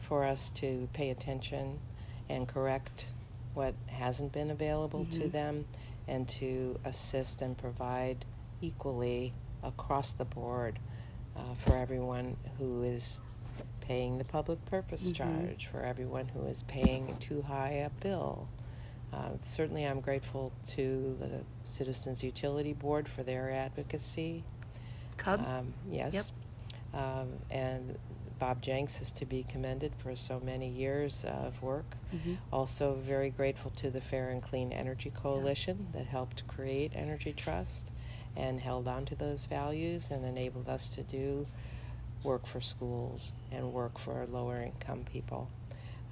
for 0.00 0.24
us 0.24 0.50
to 0.50 0.88
pay 0.92 1.10
attention 1.10 1.78
and 2.28 2.48
correct 2.48 3.06
what 3.54 3.74
hasn't 3.86 4.32
been 4.32 4.50
available 4.50 5.06
to 5.12 5.28
them 5.28 5.64
and 6.08 6.28
to 6.28 6.78
assist 6.84 7.42
and 7.42 7.56
provide 7.56 8.24
equally 8.60 9.32
across 9.62 10.12
the 10.12 10.24
board 10.24 10.78
uh, 11.36 11.54
for 11.54 11.76
everyone 11.76 12.36
who 12.58 12.82
is 12.82 13.20
paying 13.80 14.18
the 14.18 14.24
public 14.24 14.64
purpose 14.66 15.10
charge, 15.12 15.66
for 15.66 15.80
everyone 15.82 16.28
who 16.28 16.44
is 16.46 16.62
paying 16.64 17.16
too 17.20 17.42
high 17.42 17.70
a 17.70 17.90
bill. 17.90 18.48
Uh, 19.12 19.30
certainly, 19.42 19.84
I'm 19.84 20.00
grateful 20.00 20.52
to 20.68 21.16
the 21.20 21.44
Citizens 21.62 22.22
Utility 22.22 22.72
Board 22.72 23.08
for 23.08 23.22
their 23.22 23.50
advocacy. 23.50 24.42
Cub. 25.16 25.40
Um, 25.46 25.72
yes. 25.90 26.14
Yep. 26.14 26.24
Um, 27.02 27.28
and 27.50 27.98
Bob 28.38 28.60
Jenks 28.60 29.00
is 29.00 29.12
to 29.12 29.24
be 29.24 29.44
commended 29.44 29.94
for 29.94 30.14
so 30.16 30.40
many 30.44 30.68
years 30.68 31.24
of 31.24 31.62
work. 31.62 31.96
Mhm. 32.14 32.36
Also, 32.52 32.94
very 32.94 33.30
grateful 33.30 33.70
to 33.72 33.90
the 33.90 34.00
Fair 34.00 34.28
and 34.30 34.42
Clean 34.42 34.72
Energy 34.72 35.10
Coalition 35.10 35.88
that 35.92 36.06
helped 36.06 36.46
create 36.46 36.92
Energy 36.94 37.32
Trust 37.32 37.92
and 38.36 38.60
held 38.60 38.86
on 38.88 39.04
to 39.06 39.14
those 39.14 39.46
values 39.46 40.10
and 40.10 40.24
enabled 40.24 40.68
us 40.68 40.88
to 40.94 41.02
do 41.02 41.46
work 42.22 42.46
for 42.46 42.60
schools 42.60 43.32
and 43.52 43.72
work 43.72 43.98
for 43.98 44.26
lower 44.30 44.60
income 44.60 45.04
people. 45.10 45.48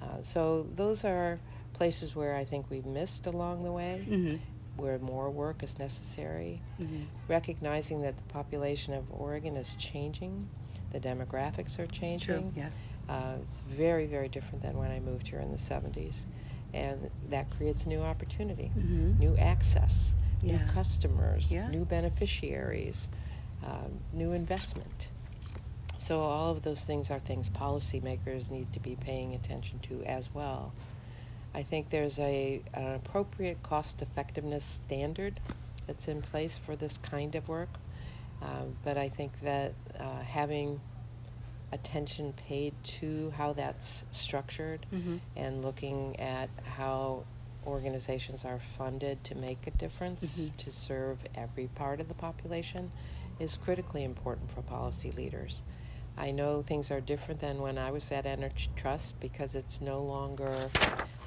Uh, 0.01 0.21
so, 0.21 0.63
those 0.75 1.03
are 1.05 1.39
places 1.73 2.15
where 2.15 2.35
I 2.35 2.45
think 2.45 2.69
we've 2.69 2.85
missed 2.85 3.25
along 3.27 3.63
the 3.63 3.71
way 3.71 4.05
Mhm. 4.09 4.39
where 4.77 4.97
more 4.99 5.29
work 5.29 5.63
is 5.63 5.77
necessary, 5.79 6.61
Mhm. 6.79 7.05
recognizing 7.27 8.01
that 8.01 8.17
the 8.17 8.23
population 8.23 8.93
of 8.93 9.05
Oregon 9.11 9.55
is 9.55 9.75
changing, 9.75 10.47
the 10.91 10.99
demographics 10.99 11.77
are 11.79 11.83
It's 11.83 11.97
changing. 11.97 12.51
true. 12.51 12.53
Yes. 12.55 12.97
Uh, 13.09 13.37
it's 13.41 13.61
very, 13.61 14.05
very 14.05 14.27
different 14.29 14.61
than 14.61 14.77
when 14.77 14.91
I 14.91 14.99
moved 14.99 15.27
here 15.27 15.39
in 15.39 15.51
the 15.51 15.57
70s. 15.57 16.25
And 16.73 17.09
that 17.29 17.49
creates 17.51 17.85
new 17.85 18.01
opportunity, 18.01 18.69
Mhm. 18.75 19.17
new 19.19 19.35
access, 19.37 20.15
new 20.45 20.59
customers, 20.73 21.51
Yeah. 21.51 21.67
new 21.69 21.85
beneficiaries, 21.85 23.09
um, 23.65 23.99
new 24.13 24.31
investment. 24.31 25.09
So, 25.97 26.21
all 26.21 26.51
of 26.51 26.63
those 26.63 26.85
things 26.85 27.09
are 27.09 27.19
things 27.19 27.49
policymakers 27.49 28.51
need 28.51 28.71
to 28.73 28.79
be 28.79 28.95
paying 28.95 29.33
attention 29.33 29.79
to 29.79 30.03
as 30.03 30.33
well. 30.33 30.71
I 31.53 31.63
think 31.63 31.89
there's 31.89 32.19
a, 32.19 32.61
an 32.73 32.95
appropriate 32.95 33.63
cost 33.63 34.01
effectiveness 34.01 34.65
standard 34.65 35.39
that's 35.87 36.07
in 36.07 36.21
place 36.21 36.57
for 36.57 36.75
this 36.75 36.97
kind 36.97 37.33
of 37.35 37.47
work. 37.47 37.69
Um, 38.41 38.75
but 38.83 38.97
I 38.97 39.07
think 39.09 39.39
that 39.41 39.73
uh, 39.99 40.19
having 40.21 40.81
attention 41.71 42.33
paid 42.33 42.73
to 42.83 43.31
how 43.37 43.53
that's 43.53 44.05
structured 44.11 44.85
Mhm. 44.93 45.19
and 45.35 45.63
looking 45.63 46.19
at 46.19 46.49
how 46.63 47.23
organizations 47.65 48.45
are 48.45 48.59
funded 48.59 49.23
to 49.25 49.35
make 49.35 49.65
a 49.67 49.71
difference 49.71 50.39
Mhm. 50.39 50.57
to 50.57 50.71
serve 50.71 51.25
every 51.35 51.67
part 51.67 51.99
of 51.99 52.07
the 52.07 52.13
population 52.13 52.91
is 53.39 53.57
critically 53.57 54.03
important 54.03 54.49
for 54.51 54.61
policy 54.61 55.11
leaders. 55.11 55.63
I 56.17 56.31
know 56.31 56.61
things 56.61 56.91
are 56.91 57.01
different 57.01 57.41
than 57.41 57.59
when 57.61 57.77
I 57.77 57.91
was 57.91 58.09
at 58.11 58.25
Energy 58.25 58.69
Trust 58.77 59.19
because 59.19 59.53
it's 59.55 59.81
no 59.81 59.99
longer 60.01 60.69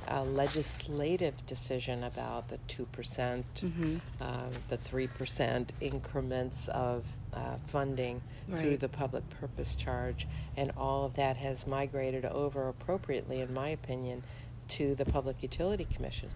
a 0.06 0.24
legislative 0.24 1.44
decision 1.44 2.02
about 2.02 2.48
the 2.48 2.56
2%, 2.66 3.44
Mhm. 3.56 4.00
uh, 4.20 4.48
the 4.68 4.78
3% 4.78 5.72
increments 5.80 6.68
of 6.68 7.04
uh, 7.34 7.56
funding 7.58 8.22
through 8.48 8.78
the 8.78 8.88
public 8.88 9.28
purpose 9.28 9.76
charge. 9.76 10.26
And 10.56 10.72
all 10.78 11.04
of 11.04 11.14
that 11.14 11.36
has 11.36 11.66
migrated 11.66 12.24
over 12.24 12.68
appropriately, 12.68 13.40
in 13.42 13.52
my 13.52 13.68
opinion, 13.68 14.22
to 14.68 14.94
the 14.94 15.04
Public 15.04 15.42
Utility 15.42 15.84
Commission. 15.84 16.30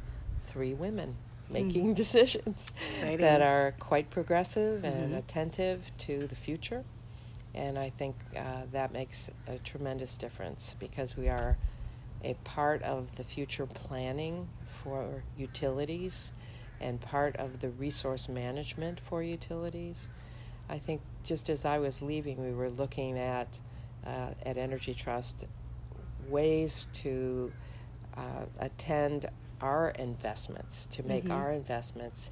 Three 0.46 0.74
women 0.74 1.16
making 1.50 1.94
decisions 2.02 2.72
Exciting. 2.90 3.18
that 3.18 3.42
are 3.42 3.74
quite 3.78 4.10
progressive 4.10 4.84
and 4.84 5.12
Mhm. 5.12 5.18
attentive 5.18 5.92
to 5.98 6.26
the 6.26 6.34
future. 6.36 6.84
And 7.54 7.78
I 7.78 7.90
think 7.90 8.16
uh, 8.36 8.62
that 8.72 8.92
makes 8.92 9.30
a 9.46 9.58
tremendous 9.58 10.16
difference 10.16 10.74
because 10.80 11.16
we 11.16 11.28
are 11.28 11.58
a 12.24 12.34
part 12.44 12.82
of 12.82 13.16
the 13.16 13.24
future 13.24 13.66
planning 13.66 14.48
for 14.66 15.24
utilities 15.36 16.32
and 16.80 17.00
part 17.00 17.36
of 17.36 17.60
the 17.60 17.68
resource 17.68 18.28
management 18.28 18.98
for 19.00 19.22
utilities. 19.22 20.08
I 20.68 20.78
think 20.78 21.02
just 21.24 21.50
as 21.50 21.64
I 21.66 21.78
was 21.78 22.00
leaving, 22.00 22.42
we 22.42 22.52
were 22.52 22.70
looking 22.70 23.18
at 23.18 23.58
uh, 24.06 24.30
at 24.44 24.56
Energy 24.56 24.94
Trust 24.94 25.44
ways 26.28 26.86
to 26.92 27.52
uh, 28.16 28.44
attend 28.58 29.26
our 29.60 29.90
investments, 29.90 30.86
to 30.86 31.02
make 31.04 31.24
Mhm. 31.26 31.32
our 31.32 31.52
investments 31.52 32.30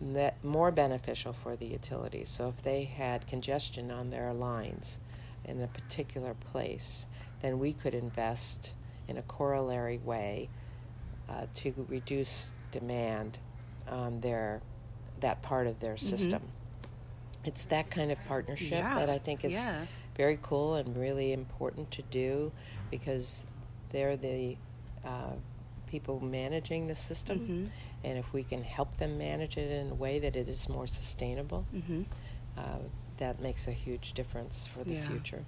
me- 0.00 0.30
more 0.42 0.70
beneficial 0.70 1.32
for 1.32 1.56
the 1.56 1.66
utilities. 1.66 2.28
So 2.28 2.48
if 2.48 2.62
they 2.62 2.84
had 2.84 3.26
congestion 3.26 3.90
on 3.90 4.10
their 4.10 4.32
lines 4.34 4.98
in 5.44 5.60
a 5.60 5.66
particular 5.68 6.34
place, 6.34 7.06
then 7.40 7.58
we 7.58 7.72
could 7.72 7.94
invest 7.94 8.72
in 9.08 9.16
a 9.16 9.22
corollary 9.22 9.98
way 9.98 10.48
uh, 11.28 11.46
to 11.54 11.86
reduce 11.88 12.52
demand 12.72 13.38
on 13.88 14.20
their 14.20 14.60
that 15.20 15.40
part 15.40 15.66
of 15.68 15.78
their 15.80 15.96
system. 15.96 16.42
It's 17.44 17.64
that 17.66 17.90
kind 17.90 18.10
of 18.10 18.22
partnership 18.24 18.70
Yeah, 18.72 18.96
that 18.96 19.08
I 19.08 19.18
think 19.18 19.44
is 19.44 19.52
yeah. 19.52 19.86
very 20.16 20.38
cool 20.42 20.74
and 20.74 20.96
really 20.96 21.32
important 21.32 21.90
to 21.92 22.02
do 22.02 22.50
because 22.90 23.44
they're 23.90 24.16
the 24.16 24.56
uh, 25.04 25.32
people 25.86 26.20
managing 26.20 26.86
the 26.86 26.94
system. 26.96 27.38
Mhm. 27.40 27.70
And 28.08 28.18
if 28.18 28.32
we 28.32 28.42
can 28.44 28.62
help 28.62 28.96
them 28.96 29.18
manage 29.18 29.56
it 29.58 29.70
in 29.70 29.90
a 29.90 29.94
way 29.94 30.18
that 30.18 30.34
it 30.36 30.48
is 30.48 30.68
more 30.68 30.86
sustainable, 30.86 31.66
Mhm. 31.74 32.06
uh, 32.56 32.78
that 33.18 33.40
makes 33.40 33.68
a 33.68 33.72
huge 33.72 34.14
difference 34.14 34.66
for 34.66 34.82
the 34.84 34.94
Yeah. 34.94 35.06
future. 35.08 35.44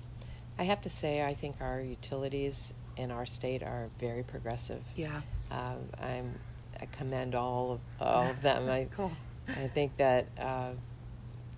I 0.58 0.64
have 0.64 0.80
to 0.82 0.90
say, 0.90 1.24
I 1.24 1.34
think 1.34 1.60
our 1.60 1.80
utilities 1.80 2.74
in 2.96 3.10
our 3.10 3.26
state 3.26 3.62
are 3.62 3.88
very 3.98 4.22
progressive. 4.22 4.82
Yeah. 4.94 5.22
Um, 5.50 5.88
I'm, 5.98 6.38
I 6.80 6.86
commend 6.86 7.34
all 7.34 7.72
of, 7.72 7.80
all 8.00 8.28
of 8.28 8.40
them. 8.42 8.68
I, 8.78 8.84
Cool. 8.90 9.12
I 9.48 9.66
think 9.68 9.96
that 9.96 10.26
uh, 10.38 10.72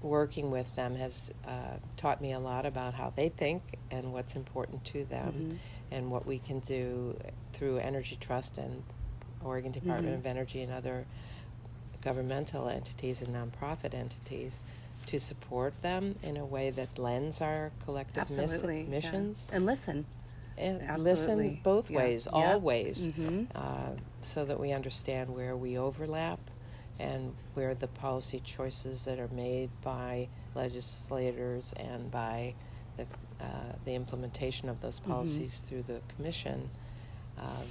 working 0.03 0.51
with 0.51 0.75
them 0.77 0.95
has 0.97 1.33
uh, 1.47 1.77
taught 1.97 2.21
me 2.21 2.33
a 2.33 2.39
lot 2.39 2.65
about 2.67 2.95
how 2.95 3.11
they 3.11 3.29
think 3.29 3.63
and 3.91 4.13
what's 4.13 4.37
important 4.37 4.85
to 4.85 5.05
them 5.05 5.33
Mhm. 5.35 5.59
and 5.97 6.11
what 6.11 6.25
we 6.27 6.39
can 6.39 6.61
do 6.61 7.19
through 7.57 7.79
Energy 7.79 8.17
Trust 8.21 8.59
and 8.59 8.83
Oregon 9.43 9.73
Department 9.73 10.15
Mhm. 10.15 10.19
of 10.19 10.27
Energy 10.27 10.63
and 10.63 10.71
other 10.73 11.07
governmental 12.03 12.69
entities 12.69 13.23
and 13.23 13.35
nonprofit 13.35 13.95
entities 13.95 14.63
to 15.07 15.19
support 15.19 15.81
them 15.83 16.17
in 16.23 16.37
a 16.37 16.45
way 16.45 16.71
that 16.71 16.95
blends 16.95 17.41
our 17.41 17.73
collective 17.85 18.29
miss- 18.31 18.39
Absolutely. 18.53 18.83
yeah. 18.83 18.89
missions 18.89 19.49
And 19.53 19.65
listen. 19.67 20.05
and 20.59 20.83
Absolutely. 20.83 21.05
listen 21.11 21.61
both 21.63 21.91
Yeah. 21.91 21.97
ways, 21.99 22.27
Yeah. 22.33 22.53
all 22.55 22.61
ways, 22.61 23.09
Mhm. 23.09 23.47
uh, 23.55 23.93
so 24.21 24.45
that 24.45 24.59
we 24.61 24.73
understand 24.73 25.35
where 25.35 25.57
we 25.57 25.77
overlap 25.79 26.41
and 26.99 27.35
where 27.55 27.75
the 27.75 27.89
policy 27.89 28.41
choices 28.41 29.05
that 29.05 29.19
are 29.19 29.29
made 29.29 29.71
by 29.83 30.29
legislators 30.55 31.73
and 31.75 32.11
by 32.11 32.55
the, 32.97 33.07
uh, 33.41 33.73
the 33.85 33.95
implementation 33.95 34.69
of 34.69 34.81
those 34.81 35.01
Mhm. 35.01 35.07
policies 35.09 35.61
through 35.61 35.83
the 35.83 36.01
commission 36.09 36.71
um, 37.39 37.67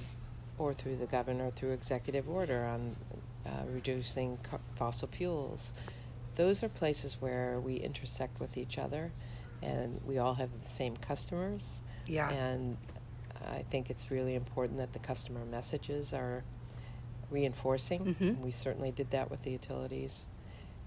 or 0.58 0.72
through 0.72 0.96
the 0.96 1.06
governor 1.06 1.50
through 1.50 1.72
executive 1.72 2.28
order 2.28 2.64
on 2.64 2.96
uh, 3.44 3.50
reducing 3.72 4.38
co- 4.38 4.60
fossil 4.74 5.08
fuels. 5.08 5.72
Those 6.36 6.62
are 6.62 6.68
places 6.68 7.20
where 7.20 7.58
we 7.60 7.76
intersect 7.76 8.40
with 8.40 8.56
each 8.56 8.78
other, 8.78 9.10
and 9.62 10.00
we 10.06 10.18
all 10.18 10.34
have 10.34 10.50
the 10.62 10.68
same 10.68 10.96
customers. 10.96 11.80
Yeah. 12.06 12.30
And 12.30 12.76
I 13.50 13.64
think 13.70 13.90
it's 13.90 14.10
really 14.10 14.34
important 14.34 14.78
that 14.78 14.92
the 14.92 14.98
customer 14.98 15.44
messages 15.44 16.12
are 16.12 16.42
reinforcing. 17.30 18.14
Mhm. 18.14 18.40
We 18.40 18.50
certainly 18.50 18.90
did 18.92 19.10
that 19.10 19.30
with 19.30 19.42
the 19.42 19.50
utilities. 19.50 20.24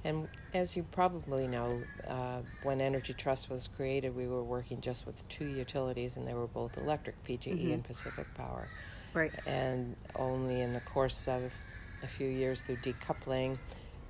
And 0.04 0.28
as 0.54 0.76
you 0.78 0.84
probably 0.84 1.48
know, 1.48 1.82
uh, 2.08 2.40
when 2.64 2.80
Energy 2.82 3.14
Trust 3.14 3.50
was 3.50 3.68
created, 3.68 4.16
we 4.16 4.28
were 4.28 4.44
working 4.44 4.80
just 4.82 5.06
with 5.06 5.28
two 5.28 5.46
utilities, 5.46 6.16
and 6.18 6.28
they 6.28 6.34
were 6.34 6.48
both 6.48 6.78
electric, 6.78 7.22
PGE 7.26 7.66
Mhm. 7.68 7.74
and 7.74 7.84
Pacific 7.84 8.26
Power. 8.36 8.68
Right. 9.14 9.34
And 9.46 9.96
only 10.16 10.62
in 10.62 10.74
the 10.74 10.80
course 10.82 11.28
of 11.28 11.54
a 12.02 12.08
few 12.08 12.28
years 12.30 12.62
through 12.62 12.78
decoupling 12.78 13.58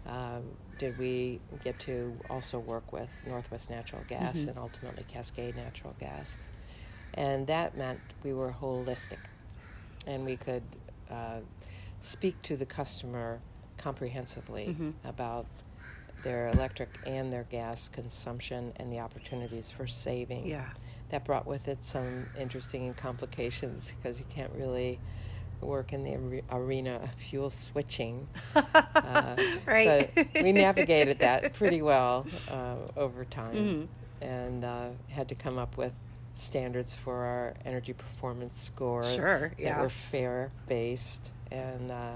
um, 0.06 0.44
did 0.78 0.98
we 0.98 1.40
get 1.64 1.78
to 1.80 2.18
also 2.30 2.58
work 2.58 2.92
with 2.94 3.22
Northwest 3.28 3.70
Natural 3.70 4.02
Gas 4.08 4.38
Mhm. 4.38 4.48
and 4.50 4.58
ultimately 4.58 5.04
Cascade 5.08 5.56
Natural 5.56 5.94
Gas. 6.00 6.38
And 7.14 7.46
that 7.48 7.76
meant 7.78 8.00
we 8.24 8.32
were 8.34 8.52
holistic 8.54 9.20
and 10.08 10.24
we 10.26 10.38
could 10.38 10.64
uh, 11.12 11.42
speak 12.00 12.42
to 12.44 12.56
the 12.56 12.66
customer 12.66 13.42
comprehensively 13.78 14.76
Mhm. 14.80 14.94
about 15.04 15.48
their 16.22 16.50
electric 16.50 16.98
and 17.06 17.32
their 17.32 17.44
gas 17.46 17.88
consumption 17.90 18.74
and 18.78 18.92
the 18.92 19.00
opportunities 19.00 19.70
for 19.72 19.88
saving 19.88 20.46
Yeah. 20.48 20.66
that 21.10 21.24
brought 21.26 21.46
with 21.48 21.68
it 21.68 21.84
some 21.84 22.28
interesting 22.38 22.94
complications 22.94 23.94
because 23.94 24.20
you 24.20 24.26
can't 24.30 24.52
really 24.54 25.00
work 25.62 25.92
in 25.92 26.04
the 26.04 26.42
arena 26.52 27.00
of 27.04 27.12
fuel 27.14 27.50
switching. 27.50 28.28
Uh, 28.56 29.36
Right. 29.66 30.12
But 30.16 30.28
we 30.44 30.52
navigated 30.52 31.20
that 31.20 31.54
pretty 31.54 31.82
well 31.82 32.26
uh, 32.50 32.76
over 32.96 33.26
time 33.26 33.56
Mhm. 33.56 33.88
and 34.22 34.64
uh, 34.64 34.90
had 35.10 35.28
to 35.30 35.36
come 35.36 35.58
up 35.58 35.78
with 35.78 35.94
standards 36.34 36.94
for 36.96 37.16
our 37.26 37.56
energy 37.66 37.92
performance 37.94 38.62
score 38.62 39.04
Sure, 39.04 39.52
that 39.62 39.80
were 39.80 39.90
fair 39.90 40.52
based 40.68 41.32
and 41.52 41.92
uh, 41.92 42.12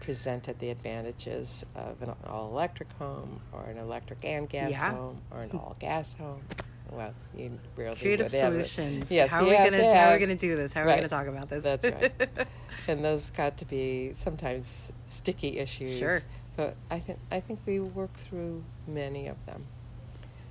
presented 0.00 0.58
the 0.58 0.70
advantages 0.70 1.64
of 1.74 2.00
an 2.02 2.12
all 2.26 2.50
electric 2.50 2.92
home 2.94 3.40
or 3.52 3.64
an 3.64 3.78
electric 3.78 4.24
and 4.24 4.48
gas 4.48 4.70
Yeah. 4.72 4.90
home 4.92 5.20
or 5.30 5.42
an 5.42 5.50
all 5.52 5.76
gas 5.78 6.14
home. 6.14 6.42
Well, 6.90 7.12
you 7.36 7.58
rarely 7.76 7.96
Creative 7.96 8.30
would 8.30 8.40
have 8.40 8.54
it. 8.54 8.66
solutions. 8.66 9.10
Yes, 9.10 9.30
how 9.30 9.40
are 9.42 9.48
we 9.48 9.56
gonna 9.56 9.70
to 9.78 9.94
how 9.96 10.10
are 10.10 10.12
we 10.14 10.18
gonna 10.20 10.36
do 10.36 10.54
this? 10.56 10.72
How 10.72 10.82
are 10.82 10.86
we 10.86 10.92
gonna 10.94 11.08
talk 11.08 11.26
about 11.26 11.48
this? 11.48 11.64
That's 11.64 11.86
right. 11.86 12.12
and 12.88 13.04
those 13.04 13.30
got 13.30 13.56
to 13.58 13.64
be 13.64 14.12
sometimes 14.12 14.92
sticky 15.06 15.58
issues. 15.58 15.98
Sure. 15.98 16.20
But 16.56 16.76
I 16.90 17.00
think 17.00 17.18
I 17.30 17.40
think 17.40 17.60
we 17.66 17.80
work 17.80 18.12
through 18.12 18.62
many 18.86 19.26
of 19.26 19.44
them. 19.46 19.66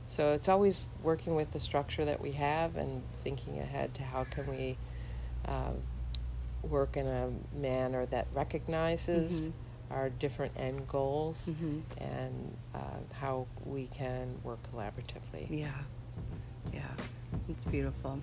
So 0.07 0.33
it's 0.33 0.47
always 0.49 0.83
working 1.01 1.35
with 1.35 1.51
the 1.51 1.59
structure 1.59 2.05
that 2.05 2.21
we 2.21 2.33
have 2.33 2.75
and 2.75 3.01
thinking 3.17 3.57
ahead 3.59 3.93
to 3.95 4.03
how 4.03 4.25
can 4.25 4.45
we 4.47 4.77
uh, 5.47 5.71
work 6.65 6.97
in 6.97 7.07
a 7.07 7.29
manner 7.55 8.05
that 8.07 8.27
recognizes 8.33 9.49
Mhm. 9.49 9.53
our 9.91 10.09
different 10.09 10.51
end 10.57 10.87
goals 10.87 11.49
Mhm. 11.49 11.81
and 11.97 12.57
uh, 12.73 12.79
how 13.13 13.47
we 13.65 13.87
can 13.87 14.39
work 14.43 14.59
collaboratively. 14.71 15.47
yeah. 15.49 15.83
Yeah. 16.73 16.81
It's 17.47 17.63
beautiful. 17.65 18.19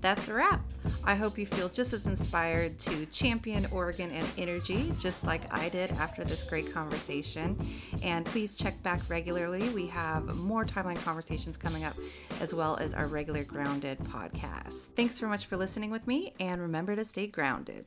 That's 0.00 0.28
a 0.28 0.34
wrap. 0.34 0.62
I 1.02 1.14
hope 1.14 1.38
you 1.38 1.46
feel 1.46 1.68
just 1.68 1.92
as 1.92 2.06
inspired 2.06 2.78
to 2.80 3.06
champion 3.06 3.66
Oregon 3.72 4.10
and 4.10 4.26
energy, 4.36 4.92
just 5.00 5.24
like 5.24 5.42
I 5.52 5.68
did 5.68 5.90
after 5.92 6.24
this 6.24 6.42
great 6.42 6.72
conversation. 6.72 7.58
And 8.02 8.24
please 8.26 8.54
check 8.54 8.82
back 8.82 9.00
regularly. 9.08 9.68
We 9.70 9.86
have 9.88 10.36
more 10.36 10.64
timeline 10.64 11.02
conversations 11.02 11.56
coming 11.56 11.84
up, 11.84 11.94
as 12.40 12.54
well 12.54 12.76
as 12.76 12.94
our 12.94 13.06
regular 13.06 13.44
Grounded 13.44 13.98
podcast. 14.00 14.88
Thanks 14.94 15.18
so 15.18 15.26
much 15.26 15.46
for 15.46 15.56
listening 15.56 15.90
with 15.90 16.06
me, 16.06 16.34
and 16.38 16.60
remember 16.60 16.96
to 16.96 17.04
stay 17.04 17.26
grounded. 17.26 17.86